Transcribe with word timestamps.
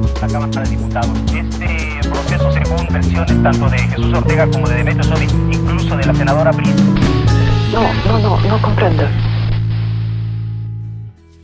la 0.00 0.28
Cámara 0.28 0.62
de 0.62 0.70
Diputados. 0.70 1.18
Este 1.34 2.08
proceso, 2.08 2.52
según 2.52 2.86
versiones 2.90 3.42
tanto 3.42 3.70
de 3.70 3.78
Jesús 3.78 4.14
Ortega 4.14 4.50
como 4.50 4.68
de 4.68 4.76
Demetrio 4.76 5.04
Sodi, 5.04 5.24
incluso 5.52 5.96
de 5.96 6.06
la 6.06 6.14
senadora 6.14 6.52
Briz. 6.52 6.74
No, 7.72 7.92
no, 8.06 8.18
no, 8.18 8.40
no 8.48 8.62
comprendo. 8.62 9.04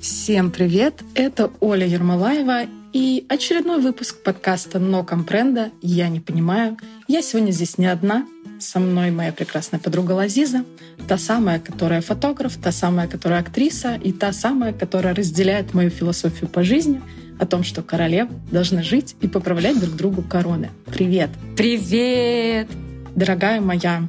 Всем 0.01 0.51
привет! 0.51 1.03
Это 1.15 1.51
Оля 1.61 1.87
Ермолаева 1.87 2.67
и 2.92 3.27
очередной 3.29 3.81
выпуск 3.81 4.22
подкаста 4.22 4.79
«Но 4.79 5.04
компренда. 5.04 5.71
Я 5.83 6.09
не 6.09 6.21
понимаю». 6.21 6.77
Я 7.09 7.23
сегодня 7.23 7.51
здесь 7.51 7.79
не 7.79 7.87
одна. 7.87 8.27
Со 8.59 8.81
мной 8.81 9.11
моя 9.11 9.33
прекрасная 9.33 9.81
подруга 9.81 10.13
Лазиза, 10.13 10.65
та 11.07 11.19
самая, 11.19 11.61
которая 11.61 12.01
фотограф, 12.01 12.57
та 12.57 12.73
самая, 12.73 13.07
которая 13.07 13.41
актриса 13.41 13.97
и 13.97 14.13
та 14.13 14.33
самая, 14.33 14.73
которая 14.73 15.15
разделяет 15.15 15.75
мою 15.75 15.91
философию 15.91 16.48
по 16.48 16.62
жизни 16.62 17.02
о 17.39 17.47
том, 17.47 17.62
что 17.65 17.83
королев 17.83 18.29
должны 18.51 18.83
жить 18.83 19.17
и 19.21 19.29
поправлять 19.29 19.79
друг 19.81 19.95
другу 19.97 20.23
короны. 20.23 20.71
Привет! 20.87 21.31
Привет! 21.57 22.69
Дорогая 23.15 23.61
моя, 23.61 24.09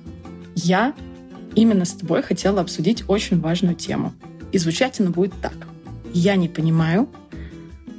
я 0.55 0.93
именно 1.55 1.85
с 1.85 1.93
тобой 1.93 2.23
хотела 2.23 2.61
обсудить 2.61 3.03
очень 3.07 3.39
важную 3.39 3.75
тему. 3.75 4.13
И 4.51 4.57
звучать 4.57 4.99
она 4.99 5.09
будет 5.11 5.33
так. 5.41 5.53
Я 6.13 6.35
не 6.35 6.47
понимаю, 6.47 7.09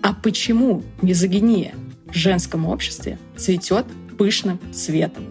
а 0.03 0.15
почему 0.15 0.83
мизогиния 1.03 1.75
в 2.07 2.15
женском 2.15 2.67
обществе 2.67 3.19
цветет 3.37 3.85
пышным 4.17 4.59
цветом? 4.73 5.25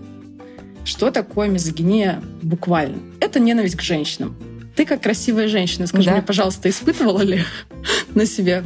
Что 0.86 1.12
такое 1.12 1.50
мизогиния 1.50 2.22
буквально? 2.42 2.98
Это 3.20 3.40
ненависть 3.40 3.76
к 3.76 3.82
женщинам. 3.82 4.36
Ты 4.76 4.86
как 4.86 5.02
красивая 5.02 5.48
женщина, 5.48 5.88
скажи 5.88 6.06
Да. 6.06 6.14
мне, 6.14 6.22
пожалуйста, 6.22 6.70
испытывала 6.70 7.22
ли 7.22 7.42
на 8.16 8.26
себе? 8.26 8.64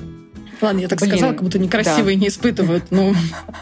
Ладно, 0.62 0.80
я 0.82 0.88
так 0.88 1.00
Блин, 1.00 1.12
сказала, 1.12 1.34
как 1.34 1.44
будто 1.44 1.60
некрасивые 1.60 2.16
не 2.16 2.28
испытывают. 2.28 2.86
Ну, 2.92 3.14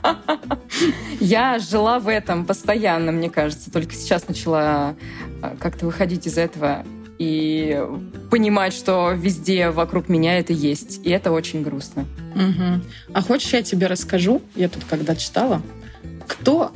Я 1.19 1.59
жила 1.59 1.99
в 1.99 2.07
этом 2.07 2.45
постоянно, 2.45 3.11
мне 3.11 3.29
кажется. 3.29 3.71
Только 3.71 3.93
сейчас 3.95 4.27
начала 4.27 4.95
а, 5.41 5.55
как-то 5.59 5.85
выходить 5.85 6.27
из 6.27 6.37
этого 6.37 6.85
и 7.17 7.83
понимать, 8.29 8.73
что 8.73 9.11
везде 9.11 9.69
вокруг 9.69 10.07
меня 10.09 10.39
это 10.39 10.53
есть. 10.53 11.05
И 11.05 11.09
это 11.09 11.31
очень 11.31 11.63
грустно. 11.63 12.05
Мгм. 12.35 12.83
А 13.13 13.21
хочешь, 13.21 13.51
я 13.53 13.61
тебе 13.61 13.87
расскажу? 13.87 14.41
Я 14.55 14.69
тут 14.69 14.83
когда 14.89 15.15
читала, 15.15 15.61
кто, 16.27 16.71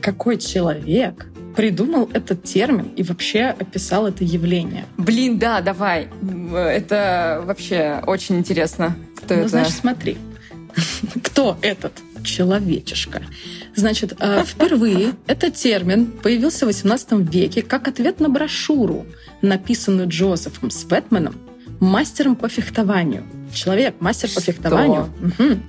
какой 0.00 0.36
человек 0.38 1.26
придумал 1.56 2.10
этот 2.12 2.42
термин 2.44 2.90
и 2.96 3.02
вообще 3.02 3.44
описал 3.44 4.06
это 4.06 4.24
явление. 4.24 4.84
Блин, 4.98 5.38
да, 5.38 5.62
давай. 5.62 6.08
М, 6.20 6.54
Это 6.54 7.42
вообще 7.46 8.02
очень 8.06 8.36
интересно. 8.36 8.94
Кто 9.26 9.34
ну, 9.34 9.40
это? 9.40 9.48
значит, 9.48 9.74
смотри, 9.74 10.18
кто 11.24 11.58
этот 11.62 11.92
человечишка? 12.22 13.22
Значит, 13.74 14.14
э, 14.20 14.44
впервые 14.46 15.14
этот 15.26 15.54
термин 15.54 16.06
появился 16.06 16.64
в 16.64 16.68
XVIII 16.68 17.28
веке 17.28 17.62
как 17.62 17.88
ответ 17.88 18.20
на 18.20 18.28
брошюру, 18.28 19.04
написанную 19.42 20.08
Джозефом 20.08 20.70
Светманом, 20.70 21.34
мастером 21.80 22.36
по 22.36 22.48
фехтованию. 22.48 23.24
Человек, 23.52 23.96
мастер 23.98 24.28
по 24.28 24.40
Что? 24.40 24.52
фехтованию. 24.52 25.12
Мгм. 25.20 25.62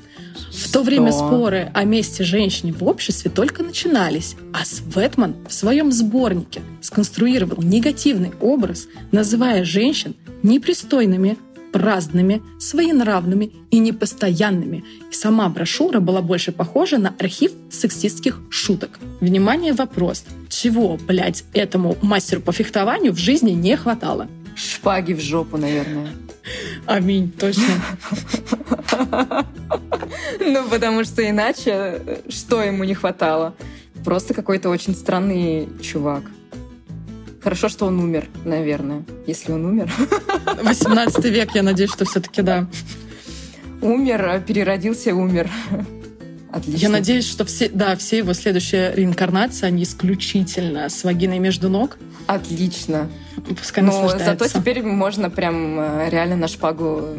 В 0.51 0.71
то 0.71 0.83
время 0.83 1.11
Что? 1.11 1.27
споры 1.27 1.71
о 1.73 1.83
месте 1.83 2.23
женщины 2.23 2.71
в 2.71 2.83
обществе 2.83 3.31
только 3.31 3.63
начинались, 3.63 4.35
а 4.53 4.65
Светман 4.65 5.35
в 5.47 5.53
своем 5.53 5.91
сборнике 5.91 6.61
сконструировал 6.81 7.63
негативный 7.63 8.33
образ, 8.39 8.87
называя 9.11 9.63
женщин 9.63 10.15
непристойными, 10.43 11.37
праздными, 11.71 12.41
своенравными 12.59 13.51
и 13.71 13.79
непостоянными. 13.79 14.83
И 15.11 15.13
сама 15.13 15.49
брошюра 15.49 15.99
была 15.99 16.21
больше 16.21 16.51
похожа 16.51 16.97
на 16.97 17.13
архив 17.19 17.51
сексистских 17.69 18.39
шуток. 18.49 18.99
Внимание, 19.21 19.73
вопрос. 19.73 20.25
Чего, 20.49 20.97
блядь, 21.07 21.43
этому 21.53 21.95
мастеру 22.01 22.41
по 22.41 22.51
фехтованию 22.51 23.13
в 23.13 23.17
жизни 23.17 23.51
не 23.51 23.75
хватало? 23.77 24.27
Шпаги 24.55 25.13
в 25.13 25.21
жопу, 25.21 25.57
наверное. 25.57 26.09
Аминь, 26.85 27.31
точно. 27.31 27.63
Ну, 30.39 30.67
потому 30.69 31.03
что 31.03 31.27
иначе 31.27 31.71
э, 31.71 32.21
что 32.29 32.63
ему 32.63 32.83
не 32.85 32.93
хватало? 32.93 33.53
Просто 34.05 34.33
какой-то 34.33 34.69
очень 34.69 34.95
странный 34.95 35.67
чувак. 35.81 36.23
Хорошо, 37.47 37.69
что 37.69 37.85
он 37.85 37.97
умер, 38.01 38.27
наверное. 38.43 39.05
Если 39.25 39.53
он 39.53 39.63
умер. 39.63 39.89
18 40.63 41.23
век, 41.27 41.55
я 41.55 41.63
надеюсь, 41.63 41.93
что 41.93 42.03
все-таки 42.03 42.41
да. 42.41 42.67
Умер, 43.81 44.27
а 44.27 44.39
переродился, 44.41 45.15
умер. 45.15 45.49
Отлично. 46.51 46.77
Я 46.77 46.89
надеюсь, 46.89 47.25
что 47.25 47.45
все, 47.45 47.69
да, 47.69 47.95
все 47.95 48.17
его 48.17 48.33
следующие 48.33 48.93
реинкарнации, 48.93 49.65
они 49.65 49.83
исключительно 49.83 50.89
с 50.89 51.05
вагиной 51.05 51.39
между 51.39 51.69
ног. 51.69 51.97
Отлично. 52.25 53.09
Пускай 53.47 53.81
Но 53.81 53.93
наслаждается. 53.93 54.43
зато 54.45 54.59
теперь 54.59 54.83
можно 54.83 55.29
прям 55.29 55.79
э, 55.79 56.09
реально 56.09 56.35
на 56.35 56.49
шпагу 56.49 57.17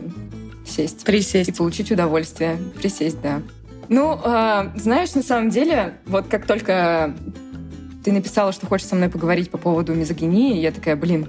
сесть. 0.66 1.04
И 1.04 1.06
Присесть. 1.06 1.56
получить 1.56 1.90
удовольствие. 1.90 2.58
Присесть, 2.76 3.22
да. 3.22 3.40
Ну, 3.88 4.20
э, 4.22 4.72
знаешь, 4.76 5.14
на 5.14 5.22
самом 5.22 5.48
деле, 5.48 5.94
вот 6.04 6.26
как 6.28 6.44
только 6.44 7.14
ты 8.04 8.12
написала, 8.12 8.52
что 8.52 8.66
хочешь 8.66 8.86
со 8.86 8.94
мной 8.96 9.08
поговорить 9.08 9.50
по 9.50 9.58
поводу 9.58 9.94
мизогинии, 9.94 10.58
я 10.58 10.70
такая, 10.72 10.96
блин, 10.96 11.28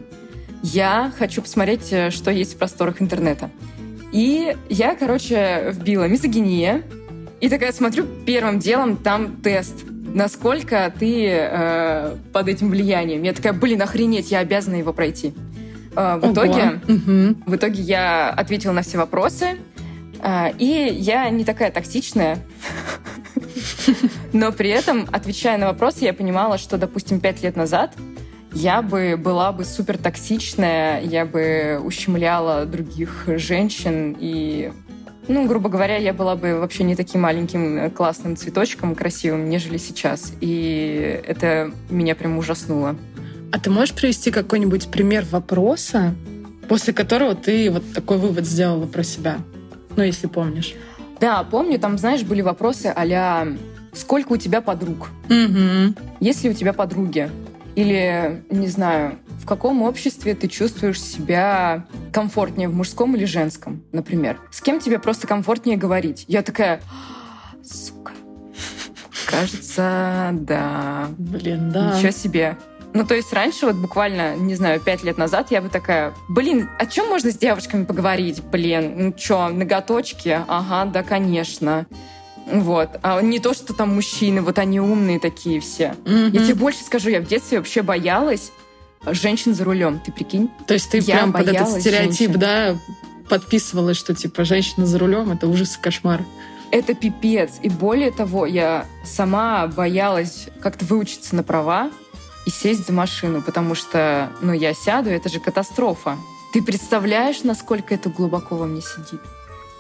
я 0.62 1.12
хочу 1.18 1.42
посмотреть, 1.42 1.88
э, 1.92 2.10
что 2.12 2.32
есть 2.32 2.54
в 2.56 2.58
просторах 2.58 3.02
интернета. 3.02 3.50
И 4.12 4.56
я, 4.70 4.96
короче, 4.96 5.72
вбила 5.74 6.06
мизогиния, 6.08 6.84
и 7.42 7.48
такая 7.50 7.72
смотрю, 7.72 8.06
первым 8.26 8.60
делом 8.60 8.98
там 8.98 9.38
тест. 9.38 9.76
Насколько 10.14 10.92
ты 10.98 11.28
э, 11.30 12.16
под 12.34 12.48
этим 12.48 12.70
влиянием? 12.72 13.22
Я 13.24 13.34
такая, 13.34 13.54
блин, 13.54 13.82
охренеть, 13.82 14.32
я 14.32 14.40
обязана 14.40 14.76
его 14.76 14.92
пройти. 14.94 15.34
Э, 15.96 16.18
в 16.20 16.24
Ого. 16.24 16.34
итоге 16.34 16.82
Мгм. 16.88 17.44
в 17.46 17.56
итоге 17.56 17.82
я 17.82 18.30
ответила 18.32 18.72
на 18.74 18.82
все 18.82 18.98
вопросы. 18.98 19.58
а, 20.22 20.52
И 20.58 20.66
я 21.00 21.30
не 21.30 21.46
такая 21.46 21.72
токсичная. 21.72 22.40
Но 24.34 24.52
при 24.52 24.70
этом, 24.70 25.08
отвечая 25.12 25.58
на 25.58 25.68
вопросы, 25.68 26.04
я 26.04 26.14
понимала, 26.14 26.58
что, 26.58 26.78
допустим, 26.78 27.20
пять 27.20 27.42
лет 27.44 27.56
назад 27.56 27.94
я 28.54 28.82
бы 28.82 29.16
была 29.18 29.52
бы 29.52 29.64
супер 29.64 29.98
токсичная, 29.98 31.02
я 31.02 31.26
бы 31.26 31.80
ущемляла 31.84 32.66
других 32.66 33.26
женщин 33.28 34.16
и 34.20 34.72
ну, 35.28 35.48
грубо 35.48 35.70
говоря, 35.70 35.96
я 35.98 36.12
была 36.12 36.36
бы 36.36 36.60
вообще 36.60 36.84
не 36.84 36.96
таким 36.96 37.22
маленьким 37.22 37.78
э, 37.78 37.90
классным 37.92 38.36
цветочком 38.36 38.96
красивым, 38.96 39.48
нежели 39.48 39.78
сейчас. 39.78 40.34
И 40.42 41.22
это 41.24 41.72
меня 41.92 42.16
прям 42.16 42.40
ужаснуло. 42.40 42.96
А 43.52 43.60
ты 43.60 43.70
можешь 43.70 43.94
привести 43.94 44.32
какой-нибудь 44.32 44.90
пример 44.90 45.26
вопроса, 45.30 46.16
после 46.68 46.94
которого 46.94 47.36
ты 47.36 47.70
вот 47.70 47.84
такой 47.94 48.18
вывод 48.18 48.48
сделала 48.48 48.88
про 48.88 49.04
себя? 49.04 49.38
Ну, 49.96 50.02
если 50.02 50.26
помнишь. 50.26 50.74
Да, 51.20 51.44
помню, 51.44 51.78
там, 51.78 52.00
знаешь, 52.00 52.24
были 52.24 52.42
вопросы 52.42 52.88
а 52.88 53.46
«Сколько 53.94 54.34
у 54.34 54.38
тебя 54.38 54.62
подруг?» 54.62 55.10
Угу. 55.26 55.96
Есть 56.20 56.44
ли 56.44 56.50
у 56.50 56.54
тебя 56.54 56.74
подруги? 56.74 57.30
Или, 57.76 58.44
не 58.50 58.68
знаю, 58.68 59.20
в 59.42 59.46
каком 59.46 59.82
обществе 59.84 60.36
ты 60.36 60.48
чувствуешь 60.48 61.02
себя 61.02 61.86
комфортнее, 62.12 62.68
в 62.68 62.76
мужском 62.76 63.16
или 63.16 63.26
женском, 63.26 63.84
например? 63.92 64.40
С 64.52 64.62
кем 64.62 64.80
тебе 64.80 65.00
просто 65.00 65.28
комфортнее 65.28 65.78
говорить? 65.78 66.26
Я 66.28 66.42
такая, 66.42 66.82
«А, 66.92 67.64
сука, 67.64 68.12
кажется, 69.26 70.32
да. 70.34 71.08
Блин, 71.18 71.72
да. 71.72 71.96
Ничего 71.96 72.12
себе. 72.12 72.58
Ну, 72.94 73.06
то 73.06 73.14
есть 73.14 73.32
раньше, 73.32 73.68
вот 73.68 73.76
буквально, 73.76 74.36
не 74.36 74.56
знаю, 74.56 74.80
пять 74.80 75.04
лет 75.04 75.18
назад, 75.18 75.52
я 75.52 75.62
бы 75.62 75.70
такая, 75.70 76.14
блин, 76.28 76.70
о 76.80 76.88
чем 76.88 77.08
можно 77.08 77.32
с 77.32 77.38
девушками 77.38 77.86
поговорить? 77.86 78.44
Блин, 78.44 78.94
ну 78.98 79.14
что, 79.16 79.50
ноготочки? 79.50 80.42
Ага, 80.48 80.92
да, 80.92 81.04
конечно. 81.04 81.86
Вот. 82.52 82.90
А 83.02 83.22
не 83.22 83.40
то, 83.40 83.54
что 83.54 83.74
там 83.74 83.96
мужчины, 83.96 84.42
вот 84.42 84.58
они 84.60 84.80
умные 84.80 85.20
такие 85.20 85.60
все. 85.60 85.96
Мгм. 86.06 86.32
Я 86.32 86.44
тебе 86.44 86.56
больше 86.56 86.84
скажу, 86.84 87.10
я 87.10 87.22
в 87.22 87.28
детстве 87.28 87.58
вообще 87.58 87.82
боялась 87.82 88.52
женщин 89.06 89.54
за 89.54 89.64
рулем, 89.64 90.00
ты 90.00 90.12
прикинь? 90.12 90.50
То 90.68 90.74
есть 90.74 90.92
ты 90.92 90.98
я 91.00 91.18
прям 91.18 91.34
под 91.34 91.48
этот 91.48 91.70
стереотип, 91.70 92.32
женщин. 92.32 92.40
да, 92.40 92.78
подписывалась, 93.30 93.98
что 93.98 94.14
типа 94.14 94.44
женщина 94.44 94.86
за 94.86 95.00
рулем 95.00 95.32
это 95.32 95.48
ужас 95.48 95.78
и 95.78 95.82
кошмар. 95.82 96.24
Это 96.72 96.94
пипец. 96.94 97.54
И 97.64 97.70
более 97.70 98.12
того, 98.12 98.46
я 98.46 98.86
сама 99.04 99.68
боялась 99.68 100.48
как-то 100.62 100.86
выучиться 100.86 101.36
на 101.36 101.44
права 101.44 101.92
и 102.46 102.52
сесть 102.52 102.86
за 102.86 102.94
машину, 102.94 103.42
потому 103.42 103.74
что, 103.76 104.30
ну, 104.42 104.54
я 104.54 104.74
сяду, 104.74 105.10
это 105.10 105.30
же 105.30 105.40
катастрофа. 105.40 106.18
Ты 106.54 106.62
представляешь, 106.62 107.44
насколько 107.44 107.94
это 107.94 108.10
глубоко 108.10 108.56
во 108.56 108.66
мне 108.66 108.82
сидит? 108.82 109.22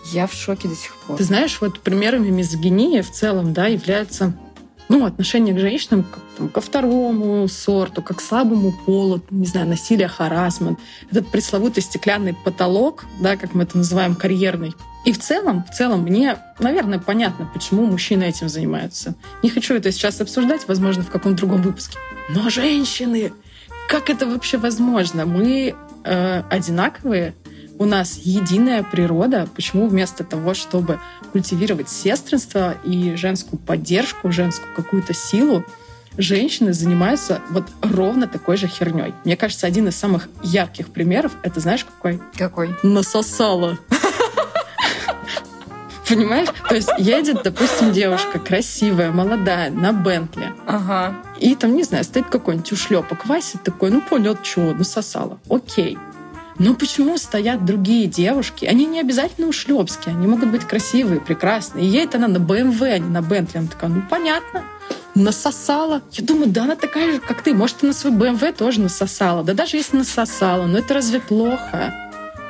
Я 0.06 0.28
в 0.28 0.34
шоке 0.34 0.68
до 0.68 0.76
сих 0.76 0.96
пор. 0.96 1.18
Ты 1.18 1.24
знаешь, 1.24 1.60
вот 1.62 1.80
примерами 1.80 2.30
мизогинии 2.30 3.02
в 3.02 3.12
целом, 3.12 3.54
да, 3.54 3.68
является 3.68 4.34
ну, 4.90 5.06
отношение 5.06 5.54
к 5.54 5.60
женщинам 5.60 6.04
как, 6.04 6.24
там, 6.36 6.50
ко 6.50 6.62
второму 6.62 7.48
сорту, 7.48 8.02
как 8.02 8.18
к 8.18 8.22
слабому 8.22 8.74
полу, 8.86 9.22
не 9.30 9.46
знаю, 9.46 9.68
насилие, 9.68 10.08
харасмент. 10.08 10.80
Этот 11.12 11.28
пресловутый 11.28 11.84
стеклянный 11.84 12.34
потолок, 12.34 13.06
да, 13.22 13.38
как 13.38 13.54
мы 13.54 13.64
это 13.64 13.78
называем, 13.78 14.16
карьерный, 14.16 14.74
И 15.06 15.12
в 15.12 15.20
целом, 15.20 15.64
в 15.64 15.76
целом, 15.76 16.02
мне, 16.02 16.38
наверное, 16.58 16.98
понятно, 16.98 17.48
почему 17.54 17.86
мужчины 17.86 18.24
этим 18.24 18.50
занимаются. 18.50 19.14
Не 19.44 19.50
хочу 19.50 19.76
это 19.76 19.92
сейчас 19.92 20.20
обсуждать, 20.22 20.68
возможно, 20.68 21.04
в 21.04 21.10
каком-то 21.12 21.38
другом 21.38 21.62
выпуске. 21.62 21.98
Но 22.30 22.50
женщины, 22.50 23.32
как 23.88 24.10
это 24.10 24.26
вообще 24.26 24.58
возможно? 24.58 25.28
Мы 25.28 25.76
э, 26.04 26.44
одинаковые, 26.50 27.36
у 27.80 27.86
нас 27.86 28.20
единая 28.22 28.84
природа. 28.84 29.48
Почему 29.56 29.88
вместо 29.88 30.24
того, 30.24 30.54
чтобы 30.54 31.00
культивировать 31.32 31.90
сестринство 31.90 32.76
и 32.84 33.16
женскую 33.16 33.58
поддержку, 33.60 34.32
женскую 34.32 34.76
какую-то 34.76 35.14
силу, 35.14 35.66
женщины 36.18 36.74
занимаются 36.74 37.42
вот 37.50 37.64
ровно 37.82 38.28
такой 38.28 38.58
же 38.58 38.68
херней. 38.68 39.14
Мне 39.24 39.38
кажется, 39.38 39.66
один 39.66 39.88
из 39.88 39.96
самых 39.96 40.28
ярких 40.44 40.90
примеров, 40.90 41.32
это 41.42 41.62
знаешь 41.62 41.86
какой? 41.86 42.22
Какой? 42.38 42.76
Насосала. 42.84 43.80
Понимаешь? 46.10 46.50
То 46.68 46.76
есть 46.76 46.90
едет, 46.98 47.44
допустим, 47.44 47.94
девушка 47.94 48.40
красивая, 48.40 49.12
молодая, 49.12 49.70
на 49.70 49.94
Бентли. 49.94 50.52
Ага. 50.66 51.14
И 51.40 51.56
там, 51.56 51.76
не 51.76 51.84
знаю, 51.84 52.04
стоит 52.04 52.28
какой-нибудь 52.28 52.72
ушлепок 52.72 53.28
Вася 53.28 53.60
такой, 53.60 53.92
ну 53.92 54.02
понял, 54.02 54.36
что, 54.44 54.74
насосала. 54.74 55.40
Окей. 55.48 55.98
Но 56.60 56.74
почему 56.74 57.18
стоят 57.18 57.66
другие 57.66 58.06
девушки? 58.08 58.66
Они 58.66 58.86
не 58.86 59.00
обязательно 59.00 59.48
ушлепские, 59.48 60.14
они 60.14 60.28
могут 60.28 60.50
быть 60.52 60.66
красивые, 60.66 61.22
прекрасные. 61.22 61.86
И 61.86 61.88
едет 61.88 62.16
она 62.16 62.28
на 62.28 62.40
БМВ, 62.40 62.82
а 62.82 62.98
не 63.00 63.10
на 63.10 63.22
Бентли. 63.22 63.60
Она 63.60 63.68
такая, 63.68 63.90
ну 63.90 64.02
понятно, 64.10 64.64
насосала. 65.16 66.02
Я 66.12 66.26
думаю, 66.26 66.48
да, 66.50 66.64
она 66.64 66.76
такая 66.76 67.14
же, 67.14 67.20
как 67.20 67.42
ты. 67.42 67.54
Может, 67.54 67.78
ты 67.78 67.88
на 67.88 67.94
свой 67.94 68.12
БМВ 68.12 68.44
тоже 68.58 68.82
насосала. 68.82 69.44
Да 69.44 69.54
даже 69.54 69.78
если 69.78 69.98
насосала, 69.98 70.66
но 70.66 70.80
это 70.80 70.94
разве 70.94 71.22
плохо? 71.22 71.94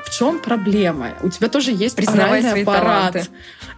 В 0.06 0.17
чем 0.17 0.39
проблема? 0.39 1.12
У 1.21 1.29
тебя 1.29 1.50
тоже 1.50 1.71
есть 1.71 1.95
Признавай 1.95 2.39
оральный 2.39 2.63
аппарат. 2.63 3.13
таланты. 3.13 3.29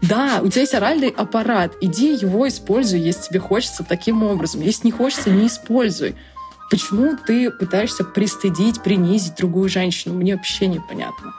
Да, 0.02 0.40
у 0.42 0.48
тебя 0.48 0.62
есть 0.62 0.74
оральный 0.74 1.10
аппарат. 1.10 1.74
Иди 1.82 2.14
его 2.14 2.48
используй, 2.48 3.02
если 3.02 3.24
тебе 3.24 3.40
хочется 3.42 3.84
таким 3.84 4.24
образом. 4.24 4.62
Если 4.62 4.88
не 4.88 4.92
хочется, 4.92 5.30
не 5.30 5.48
используй. 5.48 6.16
Почему 6.72 7.18
ты 7.28 7.52
пытаешься 7.52 8.04
пристыдить, 8.06 8.82
принизить 8.82 9.36
другую 9.36 9.70
женщину? 9.70 10.16
Мне 10.16 10.36
вообще 10.38 10.68
непонятно. 10.68 11.34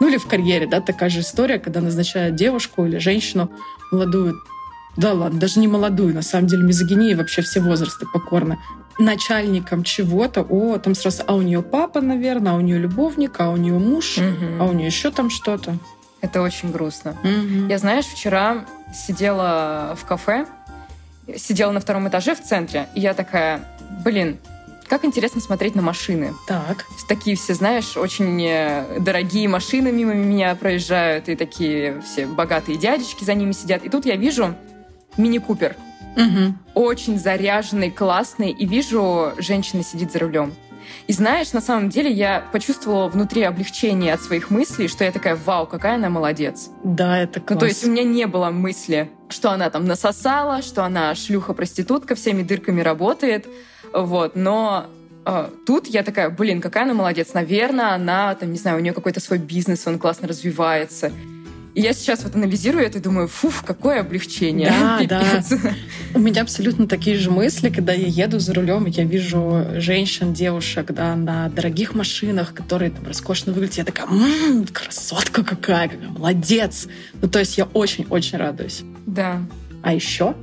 Ну 0.00 0.08
или 0.08 0.16
в 0.16 0.26
карьере, 0.26 0.66
да, 0.66 0.80
такая 0.80 1.10
же 1.10 1.20
история, 1.20 1.58
когда 1.58 1.80
назначают 1.82 2.36
девушку 2.36 2.86
или 2.86 2.96
женщину 2.98 3.50
молодую, 3.92 4.40
да 4.96 5.12
ладно, 5.12 5.38
даже 5.38 5.60
не 5.60 5.68
молодую, 5.68 6.14
на 6.14 6.22
самом 6.22 6.46
деле 6.46 6.62
мизогиния 6.62 7.14
вообще 7.16 7.42
все 7.42 7.60
возрасты 7.60 8.06
покорны, 8.12 8.58
начальником 8.98 9.82
чего-то, 9.84 10.40
о, 10.42 10.78
там 10.78 10.94
сразу, 10.94 11.22
а 11.26 11.34
у 11.34 11.42
нее 11.42 11.62
папа, 11.62 12.00
наверное, 12.00 12.52
а 12.52 12.54
у 12.56 12.60
нее 12.60 12.78
любовник, 12.78 13.34
а 13.40 13.50
у 13.50 13.56
нее 13.56 13.74
муж, 13.78 14.16
Мгм. 14.16 14.62
а 14.62 14.64
у 14.64 14.72
нее 14.72 14.86
еще 14.86 15.10
там 15.10 15.28
что-то. 15.30 15.76
Это 16.22 16.40
очень 16.42 16.72
грустно. 16.72 17.14
Мгм. 17.22 17.68
Я, 17.68 17.78
знаешь, 17.78 18.06
вчера 18.06 18.64
сидела 18.94 19.96
в 20.00 20.04
кафе, 20.06 20.46
сидела 21.36 21.72
на 21.72 21.80
втором 21.80 22.08
этаже 22.08 22.34
в 22.34 22.42
центре, 22.42 22.88
и 22.94 23.00
я 23.00 23.14
такая, 23.14 23.60
блин, 24.04 24.38
как 24.88 25.04
интересно 25.04 25.40
смотреть 25.40 25.74
на 25.74 25.82
машины. 25.82 26.34
Так. 26.46 26.86
Такие 27.06 27.36
все, 27.36 27.54
знаешь, 27.54 27.96
очень 27.96 28.42
э, 28.44 28.98
дорогие 29.00 29.48
машины 29.48 29.92
мимо 29.92 30.14
меня 30.14 30.54
проезжают, 30.54 31.28
и 31.28 31.36
такие 31.36 32.00
все 32.02 32.26
богатые 32.26 32.78
дядечки 32.78 33.24
за 33.24 33.34
ними 33.34 33.52
сидят. 33.52 33.84
И 33.84 33.88
тут 33.88 34.06
я 34.06 34.16
вижу 34.16 34.54
мини-купер, 35.16 35.76
Мгм. 36.16 36.58
очень 36.74 37.18
заряженный, 37.18 37.90
классный, 37.90 38.50
и 38.50 38.66
вижу, 38.66 39.32
женщина 39.38 39.82
сидит 39.84 40.12
за 40.12 40.18
рулем. 40.20 40.52
И 41.06 41.12
знаешь, 41.12 41.52
на 41.52 41.60
самом 41.60 41.90
деле 41.90 42.10
я 42.10 42.44
почувствовала 42.52 43.08
внутри 43.08 43.42
облегчение 43.42 44.12
от 44.14 44.22
своих 44.22 44.50
мыслей, 44.50 44.88
что 44.88 45.04
я 45.04 45.12
такая, 45.12 45.36
вау, 45.36 45.66
какая 45.66 45.94
она 45.96 46.08
молодец. 46.08 46.70
Да, 46.84 47.18
это 47.18 47.40
класс. 47.40 47.54
Ну, 47.54 47.60
то 47.60 47.66
есть 47.66 47.84
у 47.86 47.90
меня 47.90 48.04
не 48.04 48.26
было 48.26 48.50
мысли, 48.50 49.10
что 49.28 49.50
она 49.50 49.70
там 49.70 49.84
насосала, 49.84 50.62
что 50.62 50.84
она 50.84 51.14
шлюха-проститутка, 51.14 52.14
всеми 52.14 52.42
дырками 52.42 52.80
работает. 52.80 53.46
Вот, 53.92 54.36
но 54.36 54.86
э, 55.24 55.48
тут 55.66 55.86
я 55.86 56.02
такая, 56.02 56.30
блин, 56.30 56.60
какая 56.60 56.84
она 56.84 56.94
молодец. 56.94 57.34
Наверное, 57.34 57.94
она, 57.94 58.34
там, 58.34 58.52
не 58.52 58.58
знаю, 58.58 58.78
у 58.78 58.80
нее 58.80 58.92
какой-то 58.92 59.20
свой 59.20 59.38
бизнес, 59.38 59.86
он 59.86 59.98
классно 59.98 60.28
развивается. 60.28 61.12
И 61.74 61.80
я 61.80 61.92
сейчас 61.92 62.24
вот 62.24 62.34
анализирую 62.34 62.84
это 62.84 62.98
и 62.98 63.00
думаю, 63.00 63.28
фуф, 63.28 63.62
какое 63.64 64.00
облегчение. 64.00 64.72
Да, 64.72 64.98
Пипец. 65.00 65.52
У 66.12 66.18
меня 66.18 66.42
абсолютно 66.42 66.88
такие 66.88 67.16
же 67.16 67.30
мысли, 67.30 67.70
когда 67.70 67.92
я 67.92 68.08
еду 68.08 68.40
за 68.40 68.52
рулем, 68.54 68.86
я 68.86 69.04
вижу 69.04 69.64
женщин, 69.76 70.32
девушек, 70.32 70.90
да, 70.92 71.14
на 71.14 71.48
дорогих 71.50 71.94
машинах, 71.94 72.52
которые 72.52 72.90
там 72.90 73.06
роскошно 73.06 73.52
выглядят. 73.52 73.76
Я 73.76 73.84
такая, 73.84 74.06
«М, 74.08 74.66
красотка 74.66 75.44
какая, 75.44 75.88
какая, 75.88 76.08
молодец. 76.08 76.88
Ну, 77.20 77.28
то 77.28 77.38
есть 77.38 77.56
я 77.58 77.66
очень-очень 77.66 78.38
радуюсь. 78.38 78.82
Да. 79.06 79.40
А 79.82 79.94
еще, 79.94 80.34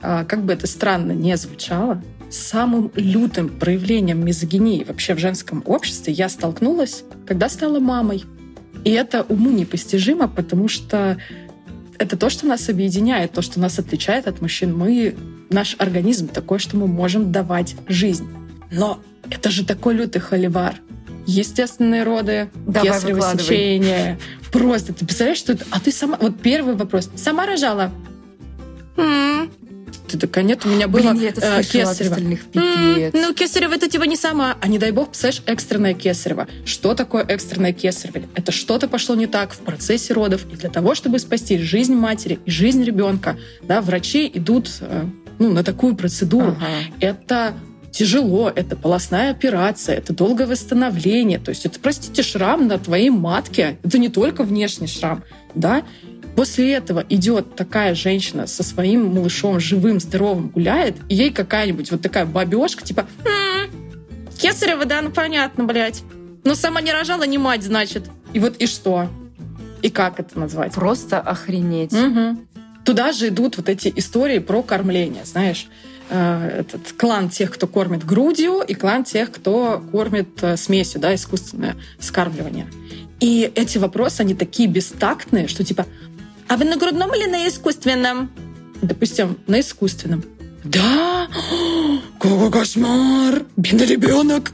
а, 0.00 0.24
как 0.24 0.42
бы 0.42 0.52
это 0.52 0.66
странно 0.66 1.12
не 1.12 1.36
звучало, 1.36 2.02
самым 2.32 2.90
лютым 2.94 3.48
проявлением 3.48 4.24
мизогинии 4.24 4.84
вообще 4.84 5.14
в 5.14 5.18
женском 5.18 5.62
обществе 5.66 6.12
я 6.12 6.28
столкнулась, 6.28 7.04
когда 7.26 7.48
стала 7.48 7.78
мамой. 7.78 8.24
И 8.84 8.90
это 8.90 9.22
уму 9.22 9.50
непостижимо, 9.50 10.28
потому 10.28 10.68
что 10.68 11.18
это 11.98 12.16
то, 12.16 12.30
что 12.30 12.46
нас 12.46 12.68
объединяет, 12.68 13.32
то, 13.32 13.42
что 13.42 13.60
нас 13.60 13.78
отличает 13.78 14.26
от 14.26 14.40
мужчин. 14.40 14.76
Мы, 14.76 15.14
наш 15.50 15.76
организм 15.78 16.28
такой, 16.28 16.58
что 16.58 16.76
мы 16.76 16.86
можем 16.88 17.30
давать 17.30 17.76
жизнь. 17.86 18.26
Но 18.72 19.00
это 19.30 19.50
же 19.50 19.64
такой 19.64 19.94
лютый 19.94 20.18
холивар. 20.18 20.76
Естественные 21.26 22.02
роды, 22.02 22.50
Давай, 22.66 22.88
кесарево 22.88 23.16
выкладывай. 23.16 23.44
сечение. 23.44 24.18
Просто, 24.50 24.92
ты 24.92 25.04
представляешь, 25.04 25.38
что 25.38 25.52
это? 25.52 25.64
А 25.70 25.78
ты 25.78 25.92
сама... 25.92 26.18
Вот 26.20 26.40
первый 26.40 26.74
вопрос. 26.74 27.08
Сама 27.14 27.46
рожала? 27.46 27.92
Ты 30.12 30.18
такая, 30.18 30.44
нет, 30.44 30.66
у 30.66 30.68
меня 30.68 30.88
было 30.88 31.12
Блин, 31.12 31.20
я 31.20 31.30
э, 31.30 31.62
кесарево. 31.62 31.90
остальных, 31.90 32.40
М, 32.54 32.94
пипец. 32.94 33.12
Ну, 33.14 33.32
кесарево 33.32 33.74
это 33.74 33.88
типа 33.88 34.02
не 34.04 34.16
сама. 34.16 34.58
А 34.60 34.68
не 34.68 34.78
дай 34.78 34.90
бог, 34.90 35.08
представляешь, 35.08 35.42
экстренное 35.46 35.94
кесарево. 35.94 36.46
Что 36.66 36.94
такое 36.94 37.24
экстренное 37.24 37.72
кесарево? 37.72 38.26
Это 38.34 38.52
что-то 38.52 38.88
пошло 38.88 39.14
не 39.14 39.26
так 39.26 39.52
в 39.54 39.58
процессе 39.58 40.12
родов. 40.12 40.44
И 40.52 40.56
для 40.56 40.68
того, 40.68 40.94
чтобы 40.94 41.18
спасти 41.18 41.56
жизнь 41.58 41.94
матери 41.94 42.38
и 42.44 42.50
жизнь 42.50 42.84
ребенка, 42.84 43.38
да, 43.62 43.80
врачи 43.80 44.30
идут 44.34 44.68
э, 44.80 45.06
ну, 45.38 45.52
на 45.52 45.64
такую 45.64 45.96
процедуру. 45.96 46.56
Ага. 46.58 46.66
Это 47.00 47.54
тяжело, 47.90 48.50
это 48.54 48.74
полостная 48.76 49.30
операция, 49.30 49.96
это 49.96 50.12
долгое 50.14 50.46
восстановление. 50.46 51.38
То 51.38 51.50
есть 51.50 51.66
это, 51.66 51.78
простите, 51.78 52.22
шрам 52.22 52.66
на 52.66 52.78
твоей 52.78 53.10
матке. 53.10 53.78
Это 53.82 53.98
не 53.98 54.08
только 54.08 54.44
внешний 54.44 54.86
шрам, 54.86 55.22
да? 55.54 55.82
После 56.36 56.72
этого 56.72 57.04
идет 57.08 57.56
такая 57.56 57.94
женщина 57.94 58.46
со 58.46 58.62
своим 58.62 59.14
малышом 59.14 59.60
живым, 59.60 60.00
здоровым, 60.00 60.48
гуляет, 60.48 60.96
и 61.08 61.14
ей 61.14 61.30
какая-нибудь 61.30 61.90
вот 61.90 62.00
такая 62.00 62.24
бабешка, 62.24 62.82
типа, 62.82 63.06
«М, 63.24 63.70
кесарево, 64.38 64.84
да, 64.86 65.02
ну 65.02 65.10
понятно, 65.10 65.64
блядь. 65.64 66.02
Но 66.44 66.54
сама 66.54 66.80
не 66.80 66.92
рожала, 66.92 67.24
не 67.24 67.38
мать, 67.38 67.62
значит. 67.62 68.04
И 68.32 68.40
вот 68.40 68.56
и 68.56 68.66
что? 68.66 69.08
И 69.82 69.90
как 69.90 70.18
это 70.20 70.38
назвать? 70.38 70.72
Просто 70.72 71.20
охренеть. 71.20 71.92
Мгм. 71.92 72.46
Туда 72.84 73.12
же 73.12 73.28
идут 73.28 73.56
вот 73.58 73.68
эти 73.68 73.92
истории 73.94 74.38
про 74.38 74.62
кормление, 74.62 75.24
знаешь. 75.24 75.68
Э, 76.10 76.60
Этот 76.60 76.92
клан 76.96 77.28
тех, 77.28 77.50
кто 77.52 77.66
кормит 77.66 78.04
грудью, 78.04 78.60
и 78.62 78.74
клан 78.74 79.04
тех, 79.04 79.30
кто 79.30 79.82
кормит 79.92 80.42
э, 80.42 80.56
смесью, 80.56 81.00
да, 81.00 81.14
искусственное 81.14 81.76
скармливание. 82.00 82.66
И 83.20 83.50
эти 83.54 83.78
вопросы, 83.78 84.22
они 84.22 84.34
такие 84.34 84.68
бестактные, 84.68 85.46
что 85.46 85.62
типа, 85.62 85.86
а 86.48 86.56
вы 86.56 86.64
на 86.64 86.76
грудном 86.76 87.14
или 87.14 87.26
на 87.26 87.48
искусственном? 87.48 88.30
Допустим, 88.80 89.38
на 89.46 89.60
искусственном. 89.60 90.24
Да? 90.64 91.28
Какой 92.20 92.50
кошмар! 92.50 93.44
Бедный 93.56 93.86
ребенок! 93.86 94.52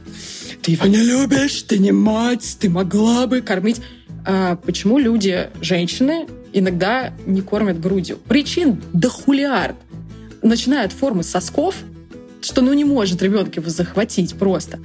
Ты 0.61 0.71
его 0.71 0.87
не 0.87 0.97
любишь, 0.97 1.61
ты 1.63 1.77
не 1.79 1.91
мать, 1.91 2.57
ты 2.59 2.69
могла 2.69 3.27
бы 3.27 3.41
кормить. 3.41 3.81
А 4.25 4.55
почему 4.57 4.97
люди, 4.97 5.49
женщины, 5.61 6.27
иногда 6.51 7.13
не 7.25 7.41
кормят 7.41 7.79
грудью? 7.79 8.17
Причин 8.17 8.81
да 8.93 9.09
хулиард. 9.09 9.75
Начиная 10.41 10.85
от 10.85 10.93
формы 10.93 11.23
сосков, 11.23 11.75
что 12.41 12.61
ну 12.61 12.73
не 12.73 12.85
может 12.85 13.21
ребенок 13.21 13.55
его 13.55 13.69
захватить 13.69 14.35
просто. 14.35 14.79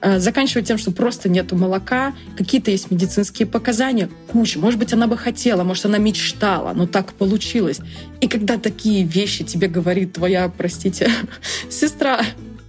А, 0.00 0.18
Заканчивая 0.18 0.62
тем, 0.62 0.78
что 0.78 0.90
просто 0.92 1.28
нету 1.28 1.56
молока, 1.56 2.14
какие-то 2.36 2.70
есть 2.70 2.90
медицинские 2.90 3.46
показания, 3.46 4.08
куча. 4.28 4.58
Может 4.58 4.78
быть, 4.78 4.92
она 4.92 5.06
бы 5.06 5.16
хотела, 5.16 5.62
может, 5.62 5.86
она 5.86 5.98
мечтала, 5.98 6.72
но 6.72 6.86
так 6.86 7.12
получилось. 7.12 7.80
И 8.20 8.28
когда 8.28 8.56
такие 8.56 9.04
вещи 9.04 9.44
тебе 9.44 9.68
говорит 9.68 10.14
твоя, 10.14 10.48
простите, 10.48 11.10
сестра 11.70 12.20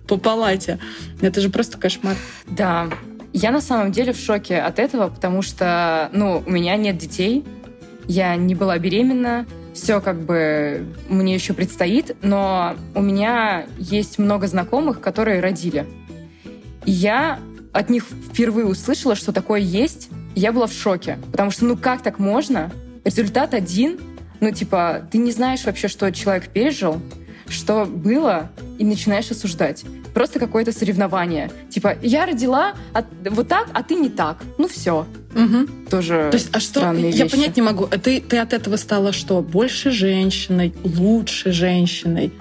по 0.07 0.17
палате, 0.17 0.79
это 1.21 1.39
же 1.41 1.49
просто 1.49 1.77
кошмар. 1.77 2.17
Да. 2.47 2.89
Я 3.33 3.51
на 3.51 3.61
самом 3.61 3.93
деле 3.93 4.11
в 4.11 4.17
шоке 4.17 4.57
от 4.57 4.77
этого, 4.77 5.07
потому 5.07 5.41
что, 5.41 6.09
ну, 6.11 6.43
у 6.45 6.49
меня 6.49 6.75
нет 6.75 6.97
детей, 6.97 7.45
я 8.07 8.35
не 8.35 8.55
была 8.55 8.77
беременна, 8.77 9.45
все 9.73 10.01
как 10.01 10.21
бы 10.21 10.85
мне 11.09 11.33
еще 11.33 11.53
предстоит, 11.53 12.15
но 12.21 12.75
у 12.95 13.01
меня 13.01 13.65
есть 13.77 14.19
много 14.19 14.47
знакомых, 14.47 15.01
которые 15.01 15.39
родили. 15.39 15.85
И 16.85 16.91
я 16.91 17.39
от 17.73 17.89
них 17.89 18.05
впервые 18.05 18.65
услышала, 18.65 19.15
что 19.15 19.31
такое 19.31 19.61
есть, 19.61 20.09
я 20.35 20.51
была 20.51 20.67
в 20.67 20.73
шоке. 20.73 21.17
Потому 21.31 21.51
что, 21.51 21.65
ну 21.65 21.77
как 21.77 22.01
так 22.01 22.19
можно? 22.19 22.71
результат 23.03 23.53
один. 23.53 23.99
Ну, 24.39 24.51
типа, 24.51 25.07
ты 25.11 25.17
не 25.17 25.31
знаешь 25.31 25.65
вообще, 25.65 25.87
что 25.87 26.11
человек 26.11 26.49
пережил, 26.49 27.01
что 27.47 27.85
было, 27.85 28.49
и 28.79 28.85
начинаешь 28.85 29.29
осуждать. 29.29 29.83
Просто 30.13 30.39
какое-то 30.39 30.71
соревнование. 30.71 31.51
Типа, 31.69 31.95
я 32.01 32.25
родила 32.25 32.73
от, 32.93 33.05
вот 33.29 33.47
так, 33.47 33.69
а 33.73 33.83
ты 33.83 33.95
не 33.95 34.09
так. 34.09 34.37
Ну 34.57 34.67
все. 34.67 35.05
Угу. 35.33 35.89
Тоже 35.89 36.27
То 36.31 36.37
есть, 36.37 36.49
а 36.51 36.59
что? 36.59 36.79
странные 36.79 37.11
Я 37.11 37.23
вещи. 37.23 37.35
понять 37.35 37.55
не 37.55 37.61
могу. 37.61 37.85
А 37.85 37.97
Ты, 37.97 38.21
ты 38.21 38.37
от 38.37 38.53
этого 38.53 38.75
стала 38.75 39.13
что? 39.13 39.41
Больше 39.41 39.91
женщиной, 39.91 40.73
лучше 40.83 41.51
женщиной? 41.51 42.31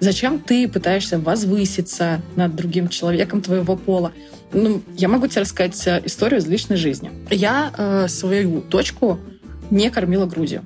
Зачем 0.00 0.38
ты 0.38 0.68
пытаешься 0.68 1.18
возвыситься 1.18 2.20
над 2.36 2.54
другим 2.54 2.88
человеком 2.88 3.40
твоего 3.40 3.76
пола? 3.76 4.12
Ну, 4.52 4.82
я 4.96 5.08
могу 5.08 5.26
тебе 5.26 5.42
рассказать 5.42 5.86
э, 5.86 6.02
историю 6.04 6.40
из 6.40 6.46
личной 6.46 6.76
жизни. 6.76 7.10
Я 7.30 7.72
э, 7.76 8.08
свою 8.08 8.60
дочку 8.60 9.18
не 9.70 9.90
кормила 9.90 10.26
грудью. 10.26 10.64